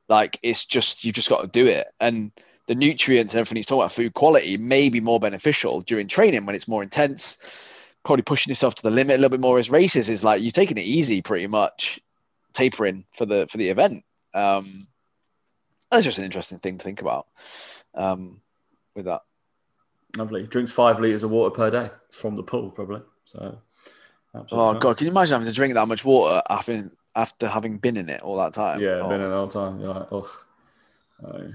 [0.09, 2.33] Like it's just you've just got to do it, and
[2.67, 6.47] the nutrients and everything he's talking about food quality may be more beneficial during training
[6.47, 7.39] when it's more intense.
[8.05, 10.51] Probably pushing yourself to the limit a little bit more as races is like you're
[10.51, 11.99] taking it easy, pretty much
[12.53, 14.05] tapering for the for the event.
[14.35, 14.87] Um,
[15.91, 17.27] that's just an interesting thing to think about
[17.95, 18.41] um,
[18.95, 19.23] with that.
[20.17, 20.47] Lovely.
[20.47, 23.03] Drinks five liters of water per day from the pool, probably.
[23.25, 23.59] So.
[24.53, 27.97] Oh god, can you imagine having to drink that much water after after having been
[27.97, 28.81] in it all that time?
[28.81, 29.09] Yeah, oh.
[29.09, 29.81] been in it all the time.
[29.81, 30.39] You're like, oh,
[31.27, 31.53] oh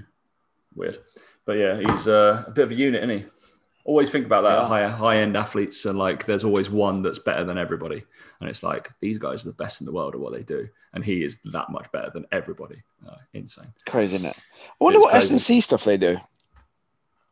[0.74, 0.98] weird.
[1.46, 3.26] But yeah, he's uh, a bit of a unit, isn't he?
[3.84, 4.68] Always think about that yeah.
[4.68, 8.02] high high end athletes, and like, there's always one that's better than everybody,
[8.40, 10.68] and it's like these guys are the best in the world at what they do,
[10.94, 12.82] and he is that much better than everybody.
[13.06, 13.72] Uh, insane.
[13.86, 14.40] Crazy, isn't it?
[14.64, 16.18] I wonder it's what S and C stuff they do.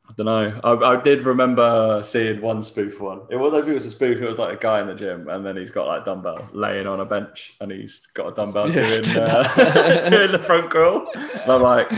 [0.09, 0.61] I don't know.
[0.65, 3.23] I, I, did remember seeing one spoof one.
[3.31, 4.21] It was I think it was a spoof.
[4.21, 6.87] It was like a guy in the gym, and then he's got like dumbbell laying
[6.87, 11.07] on a bench, and he's got a dumbbell doing uh, doing the front crawl.
[11.47, 11.89] I'm like,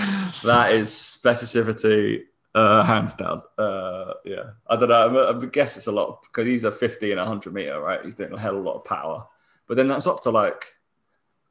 [0.42, 2.24] that is specificity,
[2.54, 3.42] uh, hands down.
[3.58, 5.18] Uh, yeah, I don't know.
[5.18, 8.04] I, I guess it's a lot because he's a 50 and 100 meter, right?
[8.04, 9.26] He's doing a hell of a lot of power,
[9.66, 10.66] but then that's up to like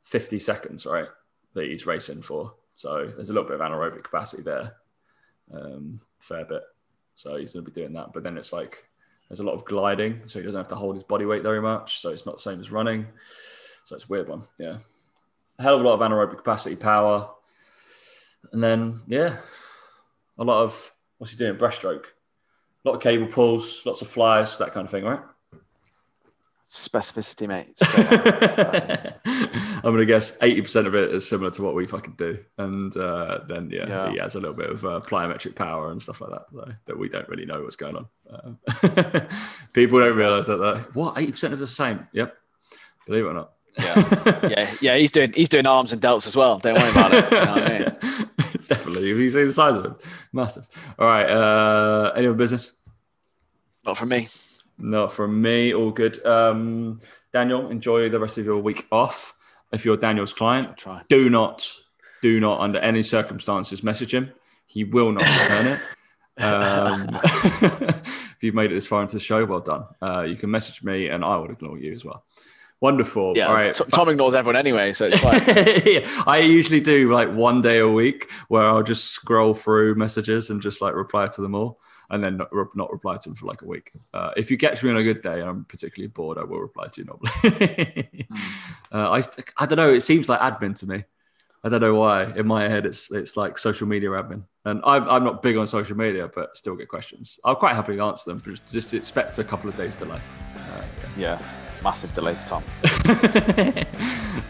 [0.03, 1.07] 50 seconds, right?
[1.55, 2.53] That he's racing for.
[2.75, 4.75] So there's a little bit of anaerobic capacity there.
[5.51, 6.63] Um, fair bit.
[7.15, 8.13] So he's going to be doing that.
[8.13, 8.85] But then it's like
[9.29, 11.61] there's a lot of gliding, so he doesn't have to hold his body weight very
[11.61, 12.01] much.
[12.01, 13.07] So it's not the same as running.
[13.85, 14.43] So it's weird one.
[14.57, 14.77] Yeah.
[15.59, 17.29] A hell of a lot of anaerobic capacity, power.
[18.51, 19.37] And then, yeah,
[20.37, 21.57] a lot of what's he doing?
[21.57, 22.05] Breaststroke.
[22.05, 25.21] A lot of cable pulls, lots of flies, that kind of thing, right?
[26.73, 27.77] Specificity, mate.
[29.83, 33.41] I'm gonna guess 80% of it is similar to what we fucking do, and uh,
[33.47, 36.31] then yeah, yeah, he has a little bit of uh, plyometric power and stuff like
[36.31, 38.07] that, so, that we don't really know what's going on.
[38.27, 39.19] Uh,
[39.73, 40.57] people don't realize that.
[40.57, 42.07] Like, what 80% of the same?
[42.11, 42.35] Yep,
[43.05, 43.53] believe it or not.
[43.77, 44.97] yeah, yeah, yeah.
[44.97, 46.57] He's doing he's doing arms and delts as well.
[46.57, 47.31] Don't worry about it.
[47.31, 48.29] You know I mean?
[48.67, 49.11] Definitely.
[49.11, 49.91] If you see the size of it,
[50.31, 50.67] massive.
[50.97, 51.29] All right.
[51.29, 52.71] Uh, any other business?
[53.85, 54.27] Not from me.
[54.83, 55.73] Not for me.
[55.73, 56.23] All good.
[56.25, 56.99] Um,
[57.31, 59.33] Daniel, enjoy the rest of your week off.
[59.71, 61.73] If you're Daniel's client, do not
[62.21, 64.31] do not, under any circumstances, message him.
[64.65, 65.79] He will not return it.
[66.41, 69.85] Um, if you've made it this far into the show, well done.
[70.01, 72.25] Uh, you can message me, and I will ignore you as well.
[72.81, 73.33] Wonderful.
[73.35, 73.73] Yeah, All right.
[73.91, 75.41] Tom ignores everyone anyway, so it's fine.
[75.85, 80.49] yeah, I usually do like one day a week where I'll just scroll through messages
[80.49, 81.79] and just like reply to them all,
[82.09, 83.91] and then not, re- not reply to them for like a week.
[84.13, 86.59] Uh, if you catch me on a good day and I'm particularly bored, I will
[86.59, 88.27] reply to you normally.
[88.91, 89.23] uh, I
[89.57, 89.93] I don't know.
[89.93, 91.03] It seems like admin to me.
[91.63, 92.25] I don't know why.
[92.35, 95.65] In my head, it's it's like social media admin, and I'm I'm not big on
[95.65, 97.39] social media, but still get questions.
[97.45, 98.41] I'll quite happily answer them.
[98.45, 100.19] But just expect a couple of days delay.
[100.55, 100.83] Uh,
[101.17, 101.41] yeah,
[101.81, 102.63] massive delay for Tom.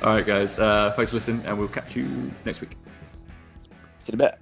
[0.04, 0.58] All right, guys.
[0.58, 2.78] Uh, thanks for listening, and we'll catch you next week.
[4.02, 4.40] See you in a bit.